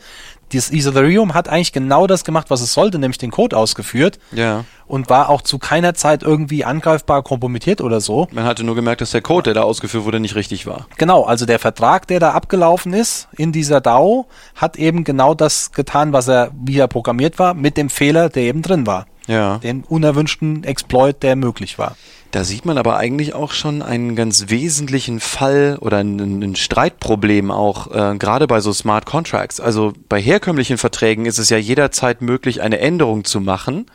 [0.53, 4.19] Dieses Ethereum hat eigentlich genau das gemacht, was es sollte, nämlich den Code ausgeführt.
[4.31, 4.65] Ja.
[4.85, 8.27] Und war auch zu keiner Zeit irgendwie angreifbar, kompromittiert oder so.
[8.31, 10.87] Man hatte nur gemerkt, dass der Code, der da ausgeführt wurde, nicht richtig war.
[10.97, 15.71] Genau, also der Vertrag, der da abgelaufen ist in dieser DAO, hat eben genau das
[15.71, 19.07] getan, was er, wie er programmiert war, mit dem Fehler, der eben drin war.
[19.27, 19.57] Ja.
[19.57, 21.95] Den unerwünschten Exploit, der möglich war.
[22.33, 27.51] Da sieht man aber eigentlich auch schon einen ganz wesentlichen Fall oder ein, ein Streitproblem
[27.51, 29.59] auch, äh, gerade bei so Smart Contracts.
[29.59, 33.85] Also bei herkömmlichen Verträgen ist es ja jederzeit möglich, eine Änderung zu machen,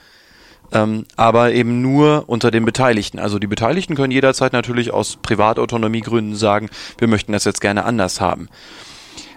[0.70, 3.18] ähm, aber eben nur unter den Beteiligten.
[3.18, 6.68] Also die Beteiligten können jederzeit natürlich aus Privatautonomiegründen sagen,
[6.98, 8.48] wir möchten das jetzt gerne anders haben.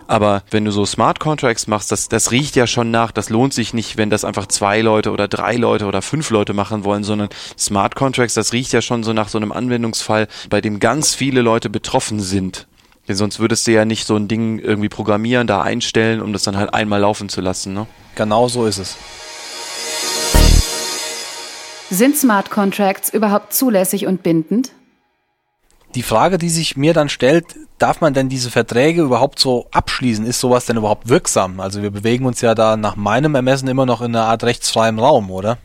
[0.07, 3.53] Aber wenn du so Smart Contracts machst, das, das riecht ja schon nach, das lohnt
[3.53, 7.03] sich nicht, wenn das einfach zwei Leute oder drei Leute oder fünf Leute machen wollen,
[7.03, 11.15] sondern Smart Contracts, das riecht ja schon so nach so einem Anwendungsfall, bei dem ganz
[11.15, 12.67] viele Leute betroffen sind.
[13.07, 16.43] Denn sonst würdest du ja nicht so ein Ding irgendwie programmieren, da einstellen, um das
[16.43, 17.73] dann halt einmal laufen zu lassen.
[17.73, 17.87] Ne?
[18.15, 18.95] Genau so ist es.
[21.89, 24.71] Sind Smart Contracts überhaupt zulässig und bindend?
[25.95, 27.45] Die Frage, die sich mir dann stellt,
[27.77, 30.25] darf man denn diese Verträge überhaupt so abschließen?
[30.25, 31.59] Ist sowas denn überhaupt wirksam?
[31.59, 34.99] Also wir bewegen uns ja da nach meinem Ermessen immer noch in einer Art rechtsfreiem
[34.99, 35.57] Raum, oder?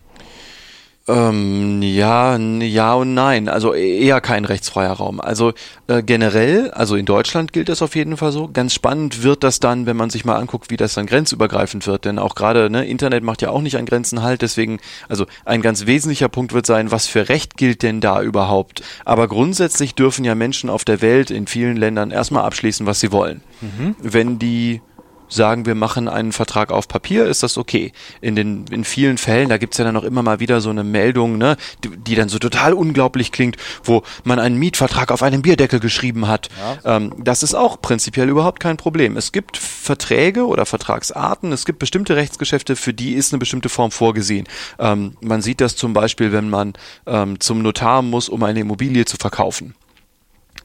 [1.08, 3.48] Ähm, ja, ja und nein.
[3.48, 5.20] Also eher kein rechtsfreier Raum.
[5.20, 5.52] Also
[5.86, 8.48] äh, generell, also in Deutschland gilt das auf jeden Fall so.
[8.52, 12.04] Ganz spannend wird das dann, wenn man sich mal anguckt, wie das dann grenzübergreifend wird.
[12.04, 14.42] Denn auch gerade ne, Internet macht ja auch nicht an Grenzen halt.
[14.42, 18.82] Deswegen, also ein ganz wesentlicher Punkt wird sein, was für Recht gilt denn da überhaupt?
[19.04, 23.12] Aber grundsätzlich dürfen ja Menschen auf der Welt in vielen Ländern erstmal abschließen, was sie
[23.12, 23.42] wollen.
[23.60, 23.94] Mhm.
[24.00, 24.80] Wenn die
[25.28, 27.92] sagen, wir machen einen Vertrag auf Papier, ist das okay.
[28.20, 30.84] In den in vielen Fällen, da gibt's ja dann auch immer mal wieder so eine
[30.84, 35.42] Meldung, ne, die, die, dann so total unglaublich klingt, wo man einen Mietvertrag auf einem
[35.42, 36.48] Bierdeckel geschrieben hat.
[36.84, 36.96] Ja.
[36.96, 39.16] Ähm, das ist auch prinzipiell überhaupt kein Problem.
[39.16, 43.90] Es gibt Verträge oder Vertragsarten, es gibt bestimmte Rechtsgeschäfte, für die ist eine bestimmte Form
[43.90, 44.46] vorgesehen.
[44.78, 46.74] Ähm, man sieht das zum Beispiel, wenn man
[47.06, 49.74] ähm, zum Notar muss, um eine Immobilie zu verkaufen.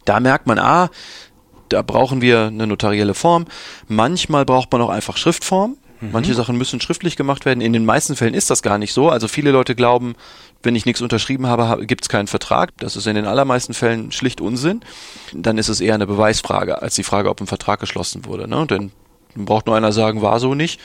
[0.05, 0.89] Da merkt man, ah,
[1.71, 3.45] da brauchen wir eine notarielle Form.
[3.87, 5.77] Manchmal braucht man auch einfach Schriftform.
[6.01, 6.11] Mhm.
[6.11, 7.61] Manche Sachen müssen schriftlich gemacht werden.
[7.61, 9.09] In den meisten Fällen ist das gar nicht so.
[9.09, 10.15] Also viele Leute glauben,
[10.63, 12.71] wenn ich nichts unterschrieben habe, gibt es keinen Vertrag.
[12.77, 14.81] Das ist in den allermeisten Fällen schlicht Unsinn.
[15.33, 18.47] Dann ist es eher eine Beweisfrage als die Frage, ob ein Vertrag geschlossen wurde.
[18.47, 18.67] Ne?
[18.67, 18.91] Denn
[19.35, 20.79] braucht nur einer sagen, war so nicht.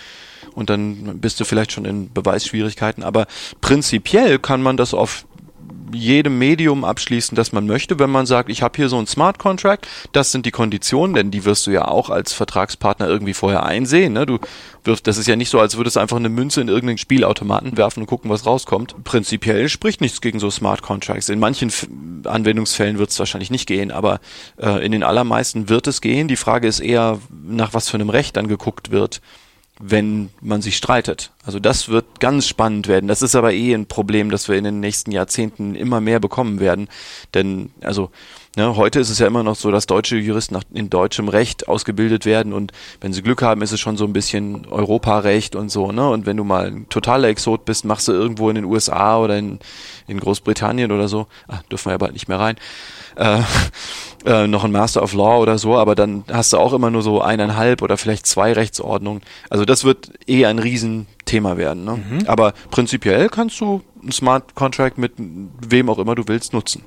[0.54, 3.02] Und dann bist du vielleicht schon in Beweisschwierigkeiten.
[3.02, 3.26] Aber
[3.60, 5.26] prinzipiell kann man das auf
[5.92, 9.38] jedem Medium abschließen, das man möchte, wenn man sagt, ich habe hier so einen Smart
[9.38, 13.64] Contract, das sind die Konditionen, denn die wirst du ja auch als Vertragspartner irgendwie vorher
[13.64, 14.12] einsehen.
[14.12, 14.26] Ne?
[14.26, 14.38] Du
[14.84, 17.76] wirfst, das ist ja nicht so, als würdest du einfach eine Münze in irgendeinen Spielautomaten
[17.76, 18.94] werfen und gucken, was rauskommt.
[19.04, 21.28] Prinzipiell spricht nichts gegen so Smart Contracts.
[21.28, 21.72] In manchen
[22.24, 24.20] Anwendungsfällen wird es wahrscheinlich nicht gehen, aber
[24.58, 26.28] äh, in den allermeisten wird es gehen.
[26.28, 29.20] Die Frage ist eher, nach was für einem Recht dann geguckt wird
[29.78, 31.32] wenn man sich streitet.
[31.44, 33.08] Also das wird ganz spannend werden.
[33.08, 36.60] Das ist aber eh ein Problem, das wir in den nächsten Jahrzehnten immer mehr bekommen
[36.60, 36.88] werden.
[37.34, 38.10] Denn, also,
[38.56, 41.68] ne, heute ist es ja immer noch so, dass deutsche Juristen nach, in deutschem Recht
[41.68, 45.70] ausgebildet werden und wenn sie Glück haben, ist es schon so ein bisschen Europarecht und
[45.70, 46.08] so, ne?
[46.08, 49.38] Und wenn du mal ein totaler Exot bist, machst du irgendwo in den USA oder
[49.38, 49.60] in,
[50.08, 52.56] in Großbritannien oder so, ah, dürfen wir ja bald nicht mehr rein,
[53.16, 53.40] äh,
[54.24, 57.02] äh, noch ein Master of Law oder so, aber dann hast du auch immer nur
[57.02, 59.22] so eineinhalb oder vielleicht zwei Rechtsordnungen.
[59.50, 61.84] Also das wird eh ein Riesenthema werden.
[61.84, 61.96] Ne?
[61.96, 62.26] Mhm.
[62.26, 66.82] Aber prinzipiell kannst du ein Smart Contract mit wem auch immer du willst nutzen.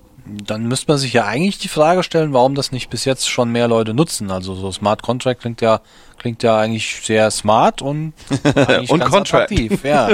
[0.46, 3.52] Dann müsste man sich ja eigentlich die Frage stellen, warum das nicht bis jetzt schon
[3.52, 4.32] mehr Leute nutzen.
[4.32, 5.82] Also so Smart Contract klingt ja
[6.18, 8.14] klingt ja eigentlich sehr smart und
[8.90, 9.52] und Contract.
[9.52, 9.84] attraktiv.
[9.84, 10.10] Ja.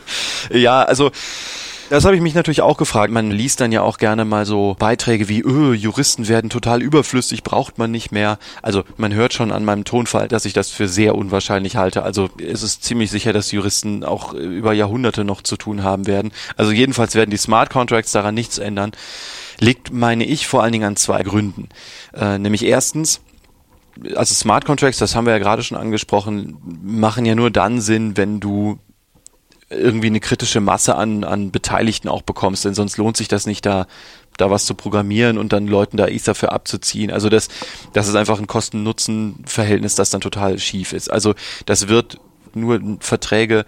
[0.50, 1.10] ja, also
[1.90, 3.12] das habe ich mich natürlich auch gefragt.
[3.12, 7.42] Man liest dann ja auch gerne mal so Beiträge wie, öh, Juristen werden total überflüssig,
[7.42, 8.38] braucht man nicht mehr.
[8.62, 12.04] Also man hört schon an meinem Tonfall, dass ich das für sehr unwahrscheinlich halte.
[12.04, 16.30] Also es ist ziemlich sicher, dass Juristen auch über Jahrhunderte noch zu tun haben werden.
[16.56, 18.92] Also jedenfalls werden die Smart Contracts daran nichts ändern.
[19.60, 21.68] Liegt, meine ich, vor allen Dingen an zwei Gründen.
[22.14, 23.20] Äh, nämlich erstens,
[24.14, 28.16] also Smart Contracts, das haben wir ja gerade schon angesprochen, machen ja nur dann Sinn,
[28.16, 28.78] wenn du
[29.70, 33.64] irgendwie eine kritische Masse an, an Beteiligten auch bekommst, denn sonst lohnt sich das nicht,
[33.64, 33.86] da,
[34.36, 37.12] da was zu programmieren und dann Leuten da Ether für abzuziehen.
[37.12, 37.48] Also das,
[37.92, 41.10] das ist einfach ein Kosten-Nutzen-Verhältnis, das dann total schief ist.
[41.10, 41.34] Also
[41.66, 42.18] das wird
[42.52, 43.64] nur Verträge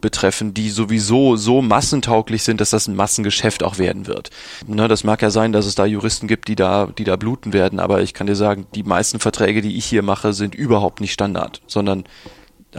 [0.00, 4.30] betreffen, die sowieso so massentauglich sind, dass das ein Massengeschäft auch werden wird.
[4.66, 7.52] Ne, das mag ja sein, dass es da Juristen gibt, die da, die da bluten
[7.52, 11.00] werden, aber ich kann dir sagen, die meisten Verträge, die ich hier mache, sind überhaupt
[11.00, 12.04] nicht Standard, sondern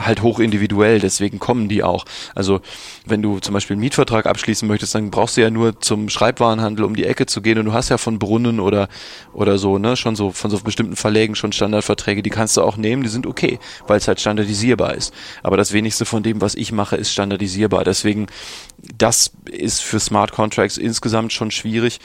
[0.05, 2.05] halt hoch individuell, deswegen kommen die auch.
[2.35, 2.61] Also
[3.05, 6.85] wenn du zum Beispiel einen Mietvertrag abschließen möchtest, dann brauchst du ja nur zum Schreibwarenhandel
[6.85, 8.89] um die Ecke zu gehen und du hast ja von Brunnen oder
[9.33, 12.77] oder so, ne, schon so von so bestimmten Verlägen schon Standardverträge, die kannst du auch
[12.77, 15.13] nehmen, die sind okay, weil es halt standardisierbar ist.
[15.43, 17.83] Aber das wenigste von dem, was ich mache, ist standardisierbar.
[17.83, 18.27] Deswegen
[18.97, 21.99] das ist für Smart Contracts insgesamt schon schwierig.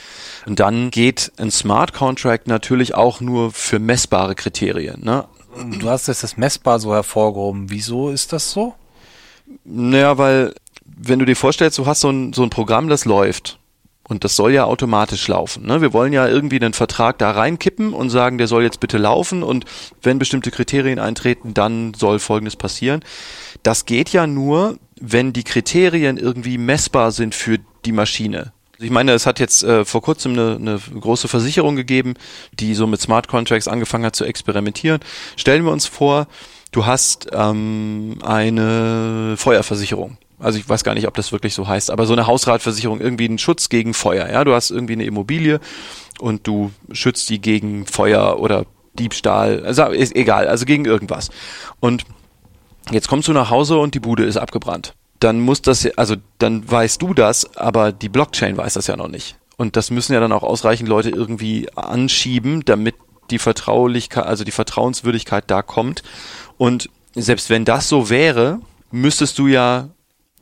[0.47, 5.05] Und dann geht ein Smart Contract natürlich auch nur für messbare Kriterien.
[5.05, 5.25] Ne?
[5.81, 7.71] Du hast jetzt das messbar so hervorgehoben.
[7.71, 8.75] Wieso ist das so?
[9.65, 13.59] Naja, weil wenn du dir vorstellst, du hast so ein, so ein Programm, das läuft.
[14.07, 15.65] Und das soll ja automatisch laufen.
[15.67, 15.81] Ne?
[15.81, 19.43] Wir wollen ja irgendwie einen Vertrag da reinkippen und sagen, der soll jetzt bitte laufen
[19.43, 19.65] und
[20.03, 23.03] wenn bestimmte Kriterien eintreten, dann soll Folgendes passieren.
[23.63, 28.53] Das geht ja nur, wenn die Kriterien irgendwie messbar sind für die Maschine.
[28.79, 32.15] Ich meine, es hat jetzt äh, vor kurzem eine, eine große Versicherung gegeben,
[32.53, 35.01] die so mit Smart Contracts angefangen hat zu experimentieren.
[35.37, 36.27] Stellen wir uns vor,
[36.73, 40.19] du hast ähm, eine Feuerversicherung.
[40.41, 43.27] Also ich weiß gar nicht, ob das wirklich so heißt, aber so eine Hausratversicherung, irgendwie
[43.27, 44.29] einen Schutz gegen Feuer.
[44.29, 45.61] Ja, du hast irgendwie eine Immobilie
[46.19, 51.31] und du schützt die gegen Feuer oder Diebstahl, also ist egal, also gegen irgendwas.
[51.81, 52.05] Und
[52.91, 54.95] jetzt kommst du nach Hause und die Bude ist abgebrannt
[55.25, 59.09] dann muss das, also dann weißt du das, aber die Blockchain weiß das ja noch
[59.09, 59.37] nicht.
[59.57, 62.97] Und das müssen ja dann auch ausreichend Leute irgendwie anschieben, damit
[63.31, 66.03] die Vertraulichkeit, also die Vertrauenswürdigkeit da kommt.
[66.59, 68.61] Und selbst wenn das so wäre,
[68.91, 69.89] müsstest du ja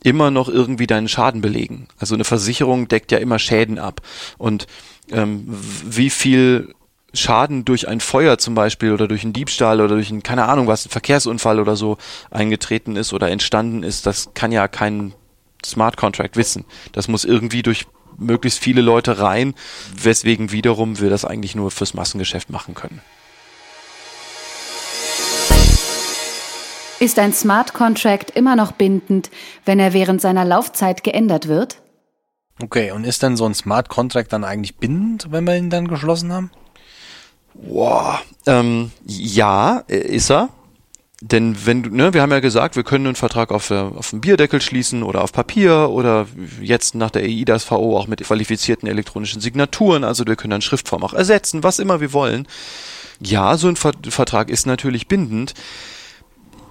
[0.02, 1.86] immer noch irgendwie deinen Schaden belegen.
[1.98, 4.00] Also eine Versicherung deckt ja immer Schäden ab.
[4.36, 4.66] Und
[5.12, 5.44] ähm,
[5.84, 6.74] wie viel
[7.14, 10.66] Schaden durch ein Feuer zum Beispiel oder durch einen Diebstahl oder durch einen, keine Ahnung
[10.66, 11.98] was, einen Verkehrsunfall oder so
[12.30, 15.12] eingetreten ist oder entstanden ist, das kann ja kein
[15.64, 16.64] Smart Contract wissen.
[16.92, 17.86] Das muss irgendwie durch
[18.18, 19.54] möglichst viele Leute rein,
[19.94, 23.00] weswegen wiederum wir das eigentlich nur fürs Massengeschäft machen können.
[26.98, 29.30] Ist ein Smart Contract immer noch bindend,
[29.64, 31.82] wenn er während seiner Laufzeit geändert wird?
[32.62, 35.88] Okay, und ist denn so ein Smart Contract dann eigentlich bindend, wenn wir ihn dann
[35.88, 36.50] geschlossen haben?
[37.54, 40.48] Boah, ähm, ja, äh, ist er.
[41.24, 44.20] Denn wenn du, ne, wir haben ja gesagt, wir können einen Vertrag auf, auf dem
[44.20, 46.26] Bierdeckel schließen oder auf Papier oder
[46.60, 51.14] jetzt nach der EIDAS-VO auch mit qualifizierten elektronischen Signaturen, also wir können dann Schriftform auch
[51.14, 52.48] ersetzen, was immer wir wollen.
[53.20, 55.54] Ja, so ein Vertrag ist natürlich bindend.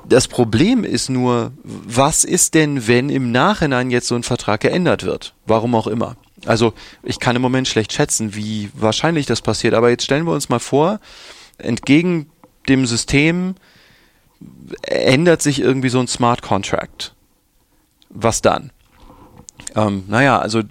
[0.09, 5.05] Das Problem ist nur, was ist denn, wenn im Nachhinein jetzt so ein Vertrag geändert
[5.05, 5.33] wird?
[5.45, 6.17] Warum auch immer.
[6.45, 6.73] Also
[7.03, 10.49] ich kann im Moment schlecht schätzen, wie wahrscheinlich das passiert, aber jetzt stellen wir uns
[10.49, 10.99] mal vor,
[11.57, 12.29] entgegen
[12.67, 13.55] dem System
[14.81, 17.13] ändert sich irgendwie so ein Smart Contract.
[18.09, 18.71] Was dann?
[19.75, 20.61] Ähm, naja, also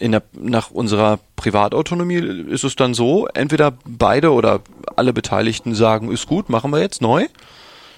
[0.00, 2.16] der, nach unserer Privatautonomie
[2.50, 4.60] ist es dann so, entweder beide oder
[4.96, 7.26] alle Beteiligten sagen, ist gut, machen wir jetzt neu.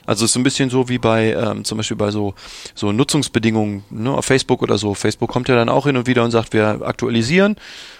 [0.07, 2.35] Also es ist ein bisschen so wie bei ähm, zum Beispiel bei so
[2.75, 4.95] so Nutzungsbedingungen ne, auf Facebook oder so.
[4.95, 7.57] Facebook kommt ja dann auch hin und wieder und sagt, wir aktualisieren,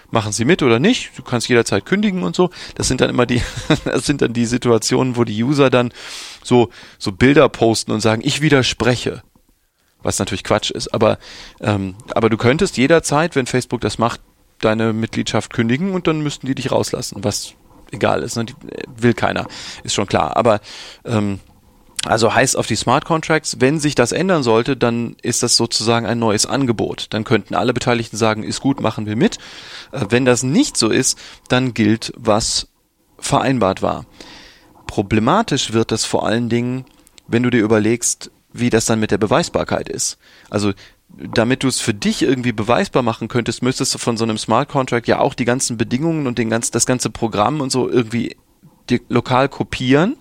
[0.09, 1.11] machen Sie mit oder nicht.
[1.17, 2.49] Du kannst jederzeit kündigen und so.
[2.75, 3.41] Das sind dann immer die,
[3.85, 5.91] das sind dann die Situationen, wo die User dann
[6.43, 9.23] so so Bilder posten und sagen, ich widerspreche
[10.03, 11.17] was natürlich Quatsch ist, aber
[11.59, 14.21] ähm, aber du könntest jederzeit, wenn Facebook das macht,
[14.59, 17.53] deine Mitgliedschaft kündigen und dann müssten die dich rauslassen, was
[17.91, 18.45] egal ist, ne?
[18.45, 19.47] die, äh, will keiner,
[19.83, 20.35] ist schon klar.
[20.37, 20.59] Aber
[21.05, 21.39] ähm,
[22.07, 26.05] also heißt auf die Smart Contracts, wenn sich das ändern sollte, dann ist das sozusagen
[26.05, 27.07] ein neues Angebot.
[27.11, 29.37] Dann könnten alle Beteiligten sagen, ist gut, machen wir mit.
[29.91, 31.17] Äh, wenn das nicht so ist,
[31.49, 32.67] dann gilt, was
[33.19, 34.05] vereinbart war.
[34.85, 36.85] Problematisch wird das vor allen Dingen,
[37.27, 40.17] wenn du dir überlegst, wie das dann mit der Beweisbarkeit ist.
[40.49, 40.73] Also
[41.09, 44.69] damit du es für dich irgendwie beweisbar machen könntest, müsstest du von so einem Smart
[44.69, 48.37] Contract ja auch die ganzen Bedingungen und den ganzen, das ganze Programm und so irgendwie
[49.09, 50.15] lokal kopieren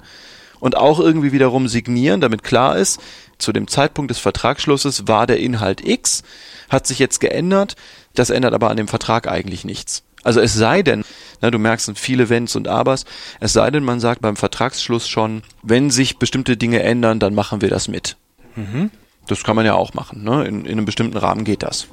[0.61, 3.01] und auch irgendwie wiederum signieren, damit klar ist,
[3.39, 6.23] zu dem Zeitpunkt des Vertragsschlusses war der Inhalt X,
[6.69, 7.77] hat sich jetzt geändert,
[8.15, 10.03] das ändert aber an dem Vertrag eigentlich nichts.
[10.23, 11.05] Also es sei denn,
[11.41, 13.05] na, du merkst viele Wenns und Abers,
[13.39, 17.61] es sei denn, man sagt beim Vertragsschluss schon, wenn sich bestimmte Dinge ändern, dann machen
[17.61, 18.17] wir das mit.
[18.57, 18.91] Mhm.
[19.29, 20.25] Das kann man ja auch machen.
[20.25, 20.45] Ne?
[20.45, 21.87] In, in einem bestimmten Rahmen geht das.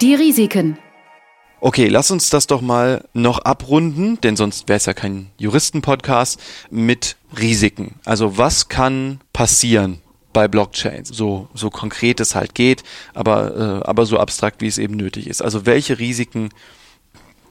[0.00, 0.78] Die Risiken.
[1.60, 6.40] Okay, lass uns das doch mal noch abrunden, denn sonst wäre es ja kein Juristen-Podcast
[6.70, 7.96] mit Risiken.
[8.04, 10.00] Also was kann passieren
[10.32, 11.08] bei Blockchains?
[11.08, 15.26] So, so konkret es halt geht, aber, äh, aber so abstrakt, wie es eben nötig
[15.26, 15.42] ist.
[15.42, 16.50] Also welche Risiken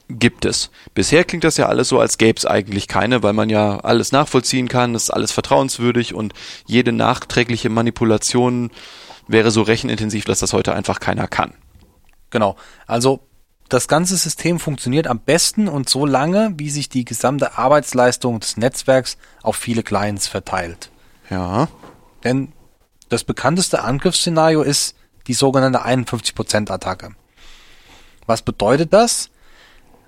[0.08, 0.70] gibt es.
[0.94, 4.10] Bisher klingt das ja alles so, als gäbe es eigentlich keine, weil man ja alles
[4.10, 6.32] nachvollziehen kann, das ist alles vertrauenswürdig und
[6.64, 8.70] jede nachträgliche Manipulation
[9.26, 11.52] wäre so rechenintensiv, dass das heute einfach keiner kann.
[12.30, 12.56] Genau.
[12.86, 13.27] Also
[13.68, 18.56] das ganze System funktioniert am besten und so lange, wie sich die gesamte Arbeitsleistung des
[18.56, 20.90] Netzwerks auf viele Clients verteilt.
[21.30, 21.68] Ja.
[22.24, 22.52] Denn
[23.08, 24.94] das bekannteste Angriffsszenario ist
[25.26, 27.10] die sogenannte 51%-Attacke.
[28.26, 29.30] Was bedeutet das?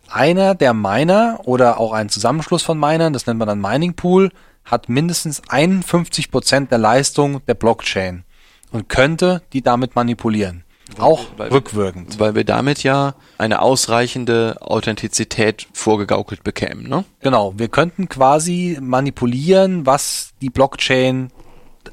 [0.09, 4.31] Einer der Miner oder auch ein Zusammenschluss von Minern, das nennt man dann Mining Pool,
[4.65, 8.25] hat mindestens 51% der Leistung der Blockchain
[8.73, 10.65] und könnte die damit manipulieren.
[10.99, 12.19] Auch weil, rückwirkend.
[12.19, 17.05] Weil wir damit ja eine ausreichende Authentizität vorgegaukelt bekämen, ne?
[17.21, 21.31] Genau, wir könnten quasi manipulieren, was die Blockchain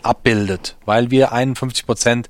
[0.03, 2.29] abbildet, weil wir 51 Prozent,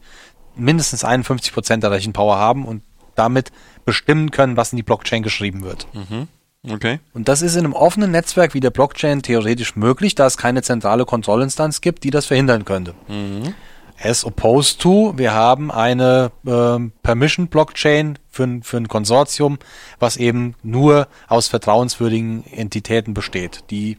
[0.55, 2.84] mindestens 51 Prozent der Rechenpower haben und
[3.15, 3.51] damit
[3.86, 5.88] bestimmen können, was in die Blockchain geschrieben wird.
[5.93, 6.28] Mhm.
[6.70, 6.99] Okay.
[7.13, 10.61] Und das ist in einem offenen Netzwerk wie der Blockchain theoretisch möglich, da es keine
[10.61, 12.93] zentrale Kontrollinstanz gibt, die das verhindern könnte.
[13.07, 13.53] Mhm.
[14.02, 19.58] As opposed to, wir haben eine äh, Permission-Blockchain für, für ein Konsortium,
[20.00, 23.98] was eben nur aus vertrauenswürdigen Entitäten besteht, die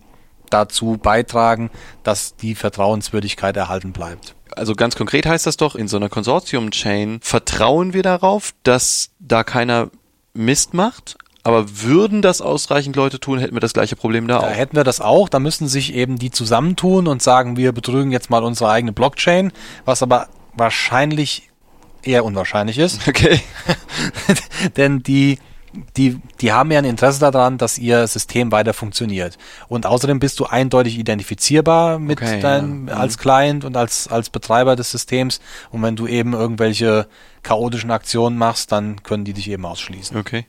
[0.51, 1.71] dazu beitragen,
[2.05, 4.35] dass die Vertrauenswürdigkeit erhalten bleibt.
[4.55, 9.45] Also ganz konkret heißt das doch, in so einer Konsortium-Chain vertrauen wir darauf, dass da
[9.45, 9.91] keiner
[10.33, 14.47] Mist macht, aber würden das ausreichend Leute tun, hätten wir das gleiche Problem da, Da
[14.49, 14.51] auch.
[14.55, 18.29] hätten wir das auch, da müssen sich eben die zusammentun und sagen, wir betrügen jetzt
[18.31, 19.53] mal unsere eigene Blockchain,
[19.85, 21.49] was aber wahrscheinlich
[22.03, 23.01] eher unwahrscheinlich ist.
[23.09, 23.41] Okay.
[24.77, 25.39] Denn die,
[25.97, 29.39] die, die haben ja ein Interesse daran, dass ihr System weiter funktioniert.
[29.69, 32.95] Und außerdem bist du eindeutig identifizierbar mit Okay, deinem, ja.
[32.95, 33.01] Mhm.
[33.01, 35.41] als Client und als, als Betreiber des Systems.
[35.71, 37.07] Und wenn du eben irgendwelche
[37.43, 40.17] chaotischen Aktionen machst, dann können die dich eben ausschließen.
[40.17, 40.47] Okay.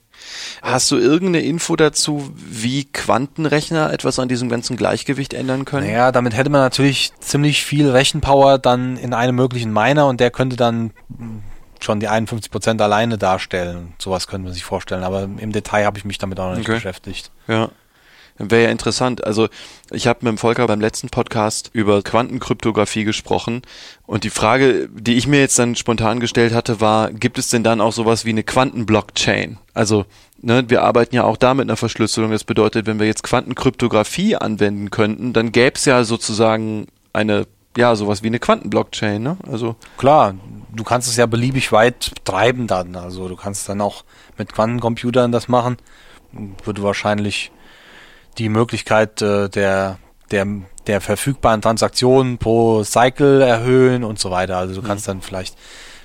[0.61, 5.87] Hast du irgendeine Info dazu, wie Quantenrechner etwas an diesem ganzen Gleichgewicht ändern können?
[5.87, 10.31] Naja, damit hätte man natürlich ziemlich viel Rechenpower dann in einem möglichen Miner und der
[10.31, 10.91] könnte dann
[11.79, 13.93] schon die 51% alleine darstellen.
[13.99, 16.67] Sowas könnte man sich vorstellen, aber im Detail habe ich mich damit auch noch nicht
[16.67, 16.75] Okay.
[16.75, 17.31] beschäftigt.
[17.47, 17.69] Ja.
[18.39, 19.25] Wäre ja interessant.
[19.25, 19.49] Also
[19.91, 23.63] ich habe mit dem Volker beim letzten Podcast über Quantenkryptographie gesprochen
[24.05, 27.63] und die Frage, die ich mir jetzt dann spontan gestellt hatte, war, gibt es denn
[27.63, 29.57] dann auch sowas wie eine Quantenblockchain?
[29.73, 30.05] Also
[30.41, 32.31] ne, wir arbeiten ja auch da mit einer Verschlüsselung.
[32.31, 37.95] Das bedeutet, wenn wir jetzt Quantenkryptographie anwenden könnten, dann gäbe es ja sozusagen eine, ja,
[37.95, 39.21] sowas wie eine Quantenblockchain.
[39.21, 39.37] Ne?
[39.51, 40.35] Also Klar,
[40.73, 42.95] du kannst es ja beliebig weit treiben dann.
[42.95, 44.05] Also du kannst dann auch
[44.37, 45.77] mit Quantencomputern das machen.
[46.63, 47.51] Würde wahrscheinlich
[48.39, 49.99] die Möglichkeit äh, der,
[50.31, 50.47] der,
[50.87, 54.57] der verfügbaren Transaktionen pro Cycle erhöhen und so weiter.
[54.57, 55.57] Also du kannst dann vielleicht,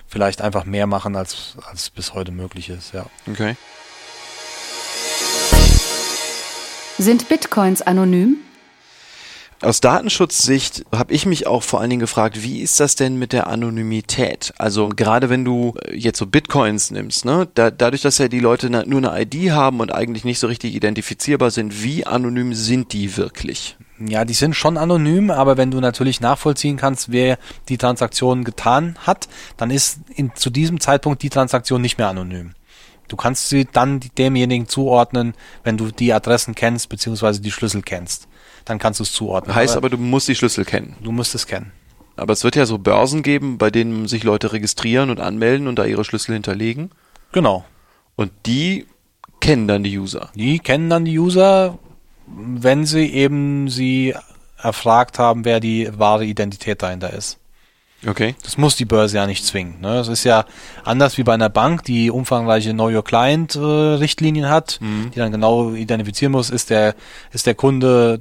[0.06, 3.06] vielleicht einfach mehr machen, als, als bis heute möglich ist, ja.
[3.30, 3.56] okay.
[6.98, 8.36] Sind Bitcoins anonym?
[9.64, 13.32] Aus Datenschutzsicht habe ich mich auch vor allen Dingen gefragt, wie ist das denn mit
[13.32, 14.52] der Anonymität?
[14.58, 18.40] Also gerade wenn du äh, jetzt so Bitcoins nimmst, ne, da, dadurch, dass ja die
[18.40, 22.92] Leute nur eine ID haben und eigentlich nicht so richtig identifizierbar sind, wie anonym sind
[22.92, 23.76] die wirklich?
[23.98, 27.38] Ja, die sind schon anonym, aber wenn du natürlich nachvollziehen kannst, wer
[27.68, 32.52] die Transaktion getan hat, dann ist in, zu diesem Zeitpunkt die Transaktion nicht mehr anonym.
[33.08, 38.28] Du kannst sie dann demjenigen zuordnen, wenn du die Adressen kennst, beziehungsweise die Schlüssel kennst.
[38.64, 39.54] Dann kannst du es zuordnen.
[39.54, 40.96] Heißt aber, du musst die Schlüssel kennen.
[41.02, 41.72] du musst es kennen.
[42.16, 45.78] Aber es wird ja so Börsen geben, bei denen sich Leute registrieren und anmelden und
[45.78, 46.90] da ihre Schlüssel hinterlegen.
[47.32, 47.64] Genau.
[48.16, 48.86] Und die
[49.40, 50.30] kennen dann die User.
[50.34, 51.78] Die kennen dann die User,
[52.26, 54.14] wenn sie eben sie
[54.56, 57.38] erfragt haben, wer die wahre Identität dahinter ist.
[58.06, 58.34] Okay.
[58.42, 59.80] Das muss die Börse ja nicht zwingen.
[59.80, 59.94] Ne?
[59.94, 60.44] Das ist ja
[60.84, 64.78] anders wie bei einer Bank, die umfangreiche Know Your Client äh, Richtlinien hat,
[65.14, 66.94] die dann genau identifizieren muss, ist der
[67.32, 68.18] ist der Kunde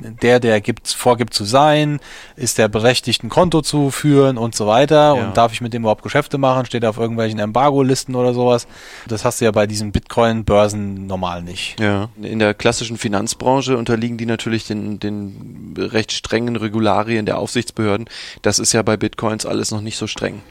[0.00, 2.00] der der gibt vorgibt zu sein,
[2.36, 5.24] ist der berechtigt ein Konto zu führen und so weiter Ja.
[5.26, 8.66] und darf ich mit dem überhaupt Geschäfte machen, steht er auf irgendwelchen Embargo-Listen oder sowas.
[9.06, 11.78] Das hast du ja bei diesen Bitcoin-Börsen normal nicht.
[11.80, 12.08] Ja.
[12.20, 18.08] In der klassischen Finanzbranche unterliegen die natürlich den, den recht strengen Regularien der Aufsichtsbehörden.
[18.42, 20.42] Das ist ja bei Bitcoins alles noch nicht so streng.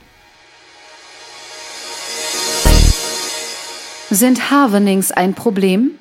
[4.10, 5.91] Sind Harvenings ein Problem?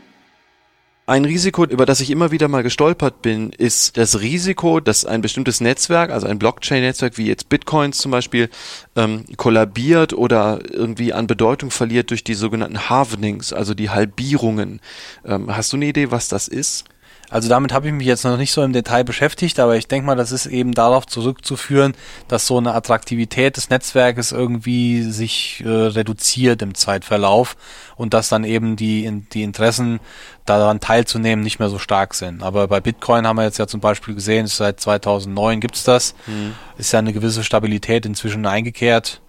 [1.08, 5.22] Ein Risiko, über das ich immer wieder mal gestolpert bin, ist das Risiko, dass ein
[5.22, 8.50] bestimmtes Netzwerk, also ein Blockchain-Netzwerk wie jetzt Bitcoins zum Beispiel,
[8.96, 14.80] ähm, kollabiert oder irgendwie an Bedeutung verliert durch die sogenannten Halvenings, also die Halbierungen.
[15.24, 16.86] Ähm, hast du eine Idee, was das ist?
[17.28, 20.06] Also damit habe ich mich jetzt noch nicht so im Detail beschäftigt, aber ich denke
[20.06, 21.94] mal, das ist eben darauf zurückzuführen,
[22.28, 27.56] dass so eine Attraktivität des Netzwerkes irgendwie sich äh, reduziert im Zeitverlauf
[27.96, 29.98] und dass dann eben die, die Interessen
[30.44, 32.42] daran teilzunehmen nicht mehr so stark sind.
[32.42, 36.54] Aber bei Bitcoin haben wir jetzt ja zum Beispiel gesehen, seit 2009 gibt's das, mhm.
[36.78, 39.20] ist ja eine gewisse Stabilität inzwischen eingekehrt.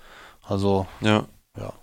[0.43, 1.25] Also ja.
[1.57, 1.73] ja.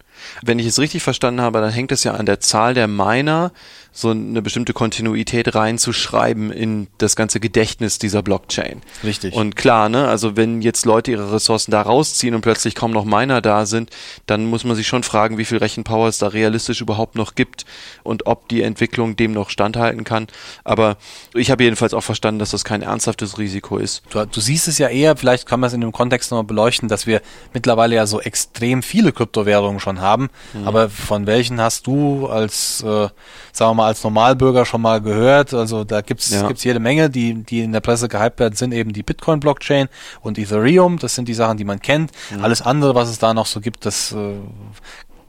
[0.43, 3.51] Wenn ich es richtig verstanden habe, dann hängt es ja an der Zahl der Miner,
[3.97, 8.83] so eine bestimmte Kontinuität reinzuschreiben in das ganze Gedächtnis dieser Blockchain.
[9.05, 9.33] Richtig.
[9.35, 13.05] Und klar, ne, also wenn jetzt Leute ihre Ressourcen da rausziehen und plötzlich kaum noch
[13.05, 13.91] Miner da sind,
[14.27, 17.67] dann muss man sich schon fragen, wie viel Rechenpower es da realistisch überhaupt noch gibt
[18.03, 20.27] und ob die Entwicklung dem noch standhalten kann.
[20.65, 20.97] Aber
[21.33, 24.03] ich habe jedenfalls auch verstanden, dass das kein ernsthaftes Risiko ist.
[24.11, 26.89] Du, du siehst es ja eher, vielleicht kann man es in dem Kontext nochmal beleuchten,
[26.89, 27.23] dass wir
[27.53, 30.31] mittlerweile ja so extrem viele Kryptowährungen schon haben.
[30.53, 30.67] Mhm.
[30.67, 33.09] Aber von welchen hast du als, äh,
[33.53, 35.53] sagen wir mal, mal als Normalbürger schon mal gehört.
[35.55, 36.47] Also da gibt's ja.
[36.47, 39.89] gibt's jede Menge, die die in der Presse gehypt werden, sind eben die Bitcoin Blockchain
[40.23, 40.99] und Ethereum.
[40.99, 42.11] Das sind die Sachen, die man kennt.
[42.31, 42.45] Mhm.
[42.45, 44.17] Alles andere, was es da noch so gibt, das äh,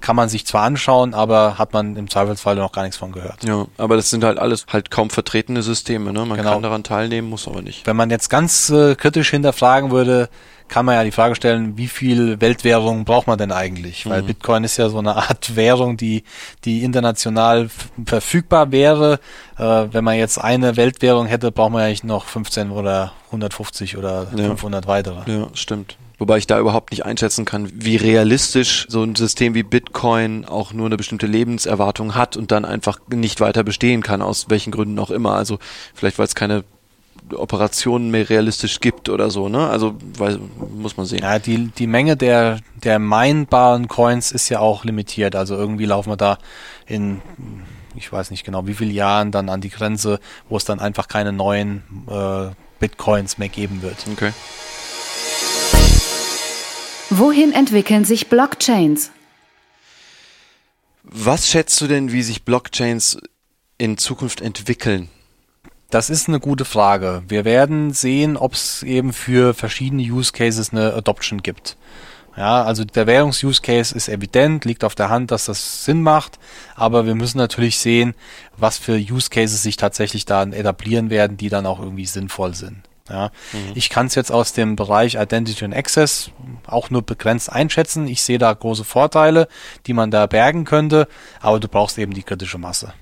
[0.06, 3.43] kann man sich zwar anschauen, aber hat man im Zweifelsfall noch gar nichts von gehört.
[3.43, 6.14] Ja, aber das sind halt alles halt kaum vertretene Systeme.
[6.14, 6.28] Ne?
[6.28, 6.53] Man genau.
[6.53, 7.88] kann daran teilnehmen, muss aber nicht.
[7.88, 10.30] Wenn man jetzt ganz äh, kritisch hinterfragen würde,
[10.68, 14.08] kann man ja die Frage stellen, wie viel Weltwährung braucht man denn eigentlich?
[14.08, 14.28] Weil mhm.
[14.28, 16.24] Bitcoin ist ja so eine Art Währung, die,
[16.66, 17.70] die international
[18.06, 19.20] verfügbar wäre.
[19.58, 24.28] Äh, wenn man jetzt eine Weltwährung hätte, braucht man eigentlich noch 15 oder 150 oder
[24.36, 24.45] ja.
[24.45, 25.32] 500 weitere.
[25.32, 25.97] Ja, stimmt.
[26.18, 30.74] Wobei ich da überhaupt nicht einschätzen kann, wie realistisch so ein System wie Bitcoin auch
[30.74, 34.97] nur eine bestimmte Lebenserwartung hat und dann einfach nicht weiter bestehen kann, aus welchen Gründen
[34.99, 35.34] auch immer.
[35.34, 35.59] Also
[35.93, 36.63] vielleicht, weil es keine
[37.34, 39.68] Operationen mehr realistisch gibt oder so, ne?
[39.68, 40.39] Also weil,
[40.76, 41.24] muss man sehen.
[41.24, 45.36] Ja, die, die Menge der, der minebaren Coins ist ja auch limitiert.
[45.36, 46.38] Also irgendwie laufen wir da
[46.86, 47.22] in,
[47.95, 51.07] ich weiß nicht genau, wie viele Jahren dann an die Grenze, wo es dann einfach
[51.07, 54.05] keine neuen äh, Bitcoins mehr geben wird.
[54.11, 54.32] Okay.
[57.12, 59.12] Wohin entwickeln sich Blockchains?
[61.03, 63.20] Was schätzt du denn, wie sich Blockchains
[63.78, 65.10] in Zukunft entwickeln?
[65.91, 67.24] Das ist eine gute Frage.
[67.28, 71.78] Wir werden sehen, ob es eben für verschiedene Use Cases eine Adoption gibt.
[72.36, 76.38] Ja, also der Währungs-Use Case ist evident, liegt auf der Hand, dass das Sinn macht,
[76.76, 78.14] aber wir müssen natürlich sehen,
[78.58, 82.82] was für Use Cases sich tatsächlich da etablieren werden, die dann auch irgendwie sinnvoll sind.
[83.10, 83.72] Ja, mhm.
[83.76, 86.32] ich kann es jetzt aus dem Bereich Identity and Access
[86.66, 88.08] auch nur begrenzt einschätzen.
[88.08, 89.47] Ich sehe da große Vorteile,
[89.86, 91.08] die man da bergen könnte,
[91.39, 92.93] aber du brauchst eben die kritische Masse.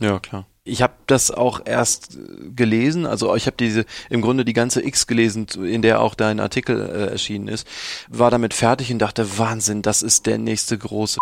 [0.00, 0.46] Ja, klar.
[0.64, 4.84] Ich habe das auch erst äh, gelesen, also ich habe diese im Grunde die ganze
[4.84, 7.66] X gelesen, in der auch dein Artikel äh, erschienen ist,
[8.08, 11.18] war damit fertig und dachte, Wahnsinn, das ist der nächste große.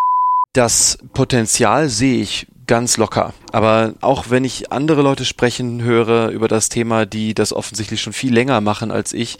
[0.52, 3.34] Das Potenzial sehe ich ganz locker.
[3.50, 8.12] Aber auch wenn ich andere Leute sprechen höre über das Thema, die das offensichtlich schon
[8.12, 9.38] viel länger machen als ich,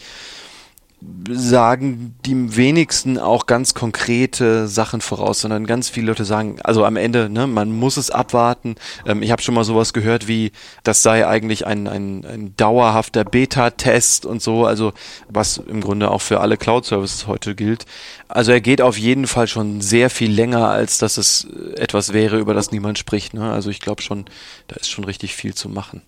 [1.29, 6.95] sagen die wenigsten auch ganz konkrete Sachen voraus, sondern ganz viele Leute sagen, also am
[6.95, 8.75] Ende, ne, man muss es abwarten.
[9.05, 10.51] Ähm, ich habe schon mal sowas gehört wie,
[10.83, 14.93] das sei eigentlich ein, ein, ein dauerhafter Beta-Test und so, also
[15.27, 17.85] was im Grunde auch für alle Cloud-Services heute gilt.
[18.27, 22.37] Also er geht auf jeden Fall schon sehr viel länger, als dass es etwas wäre,
[22.37, 23.33] über das niemand spricht.
[23.33, 23.51] Ne?
[23.51, 24.25] Also ich glaube schon,
[24.67, 26.03] da ist schon richtig viel zu machen.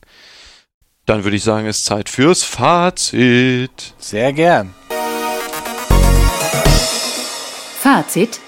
[1.05, 3.93] Dann würde ich sagen, es ist Zeit fürs Fazit.
[3.97, 4.73] Sehr gern.
[7.93, 8.39] Fazit.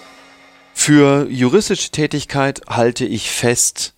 [0.74, 3.94] Für juristische Tätigkeit halte ich fest,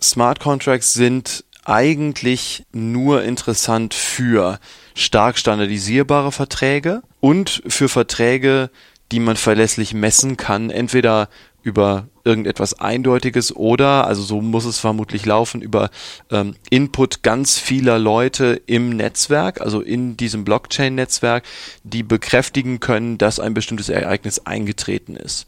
[0.00, 4.58] Smart Contracts sind eigentlich nur interessant für
[4.94, 8.70] stark standardisierbare Verträge und für Verträge,
[9.10, 11.28] die man verlässlich messen kann, entweder
[11.62, 15.90] über irgendetwas Eindeutiges oder, also so muss es vermutlich laufen, über
[16.30, 21.44] ähm, Input ganz vieler Leute im Netzwerk, also in diesem Blockchain-Netzwerk,
[21.82, 25.46] die bekräftigen können, dass ein bestimmtes Ereignis eingetreten ist.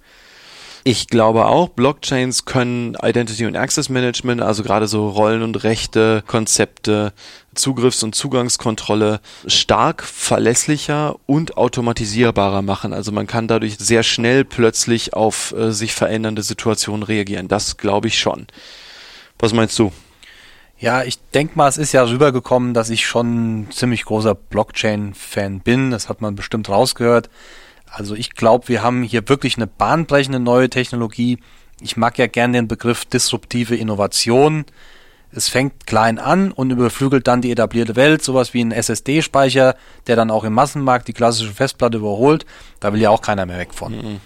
[0.87, 6.23] Ich glaube auch, Blockchains können Identity und Access Management, also gerade so Rollen und Rechte,
[6.27, 7.15] Konzepte,
[7.55, 12.93] Zugriffs- und Zugangskontrolle stark verlässlicher und automatisierbarer machen.
[12.93, 17.49] Also man kann dadurch sehr schnell plötzlich auf äh, sich verändernde Situationen reagieren.
[17.49, 18.47] Das glaube ich schon.
[19.39, 19.91] Was meinst du?
[20.79, 25.61] Ja, ich denke mal, es ist ja rübergekommen, dass ich schon ein ziemlich großer Blockchain-Fan
[25.61, 25.91] bin.
[25.91, 27.31] Das hat man bestimmt rausgehört.
[27.95, 31.39] Also ich glaube, wir haben hier wirklich eine bahnbrechende neue Technologie.
[31.81, 34.65] Ich mag ja gern den Begriff disruptive Innovation.
[35.31, 39.77] es fängt klein an und überflügelt dann die etablierte Welt, sowas wie ein SSD-Speicher,
[40.07, 42.47] der dann auch im Massenmarkt die klassische Festplatte überholt.
[42.81, 43.97] Da will ja auch keiner mehr weg von.
[43.97, 44.21] Mhm.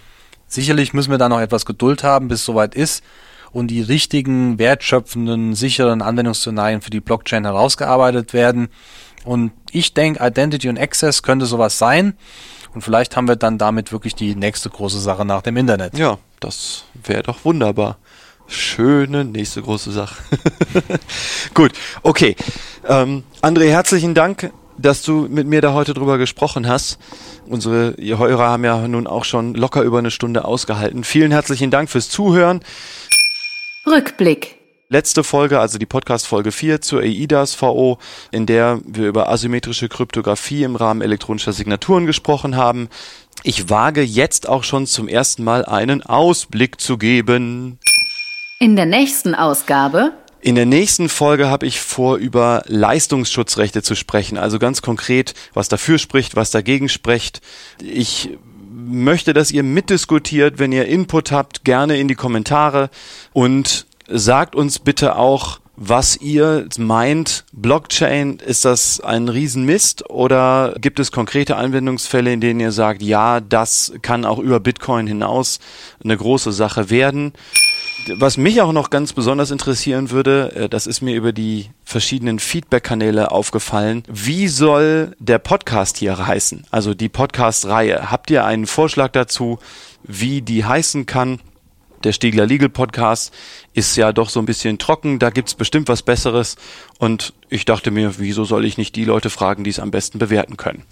[0.46, 3.04] Sicherlich müssen wir da noch etwas Geduld haben, bis es soweit ist
[3.52, 8.68] und die richtigen, wertschöpfenden, sicheren Anwendungsszenarien für die Blockchain herausgearbeitet werden.
[9.24, 12.14] Und ich denke, Identity und Access könnte sowas sein.
[12.78, 15.98] Und vielleicht haben wir dann damit wirklich die nächste große Sache nach dem Internet.
[15.98, 17.96] Ja, das wäre doch wunderbar.
[18.46, 20.14] Schöne nächste große Sache.
[21.54, 21.72] Gut,
[22.04, 22.36] okay.
[22.86, 27.00] Ähm, André, herzlichen Dank, dass du mit mir da heute drüber gesprochen hast.
[27.48, 31.02] Unsere Hörer haben ja nun auch schon locker über eine Stunde ausgehalten.
[31.02, 32.60] Vielen herzlichen Dank fürs Zuhören.
[33.88, 34.57] Rückblick.
[34.90, 37.98] Letzte Folge, also die Podcast Folge 4 zur EIDAS VO,
[38.30, 42.88] in der wir über asymmetrische Kryptographie im Rahmen elektronischer Signaturen gesprochen haben.
[43.42, 47.78] Ich wage jetzt auch schon zum ersten Mal einen Ausblick zu geben.
[48.60, 54.38] In der nächsten Ausgabe in der nächsten Folge habe ich vor, über Leistungsschutzrechte zu sprechen.
[54.38, 57.42] Also ganz konkret, was dafür spricht, was dagegen spricht.
[57.82, 58.38] Ich
[58.70, 60.60] möchte, dass ihr mitdiskutiert.
[60.60, 62.88] Wenn ihr Input habt, gerne in die Kommentare
[63.32, 67.44] und sagt uns bitte auch, was ihr meint.
[67.52, 73.40] Blockchain, ist das ein Riesenmist oder gibt es konkrete Anwendungsfälle, in denen ihr sagt, ja,
[73.40, 75.60] das kann auch über Bitcoin hinaus
[76.02, 77.32] eine große Sache werden?
[78.16, 82.38] was mich auch noch ganz besonders interessieren würde, äh, das ist mir über die verschiedenen
[82.38, 84.02] Feedback-Kanäle aufgefallen.
[84.08, 86.66] Wie soll der Podcast hier heißen?
[86.70, 88.10] Also die Podcast-Reihe.
[88.10, 89.58] Habt ihr einen Vorschlag dazu,
[90.04, 91.40] wie die heißen kann?
[92.04, 93.34] Der Stiegler Legal Podcast
[93.74, 96.56] ist ja doch so ein bisschen trocken, da gibt's bestimmt was Besseres.
[96.98, 100.18] Und ich dachte mir, wieso soll ich nicht die Leute fragen, die es am besten
[100.18, 100.84] bewerten können?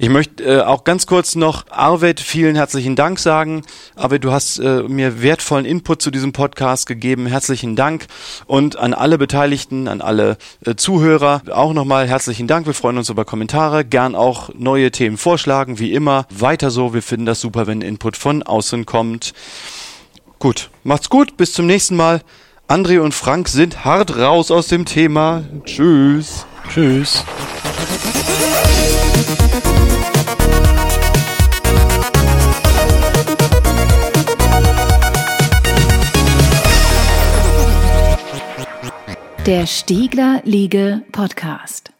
[0.00, 3.62] Ich möchte äh, auch ganz kurz noch Arvid vielen herzlichen Dank sagen.
[3.96, 7.26] Arvid, du hast äh, mir wertvollen Input zu diesem Podcast gegeben.
[7.26, 8.06] Herzlichen Dank
[8.46, 12.66] und an alle Beteiligten, an alle äh, Zuhörer auch nochmal herzlichen Dank.
[12.66, 16.26] Wir freuen uns über Kommentare, gern auch neue Themen vorschlagen, wie immer.
[16.30, 19.32] Weiter so, wir finden das super, wenn Input von außen kommt.
[20.38, 22.22] Gut, macht's gut, bis zum nächsten Mal.
[22.68, 25.42] André und Frank sind hart raus aus dem Thema.
[25.64, 26.46] Tschüss.
[26.68, 27.24] Tschüss.
[39.46, 41.90] Der Stiegler Liege Podcast.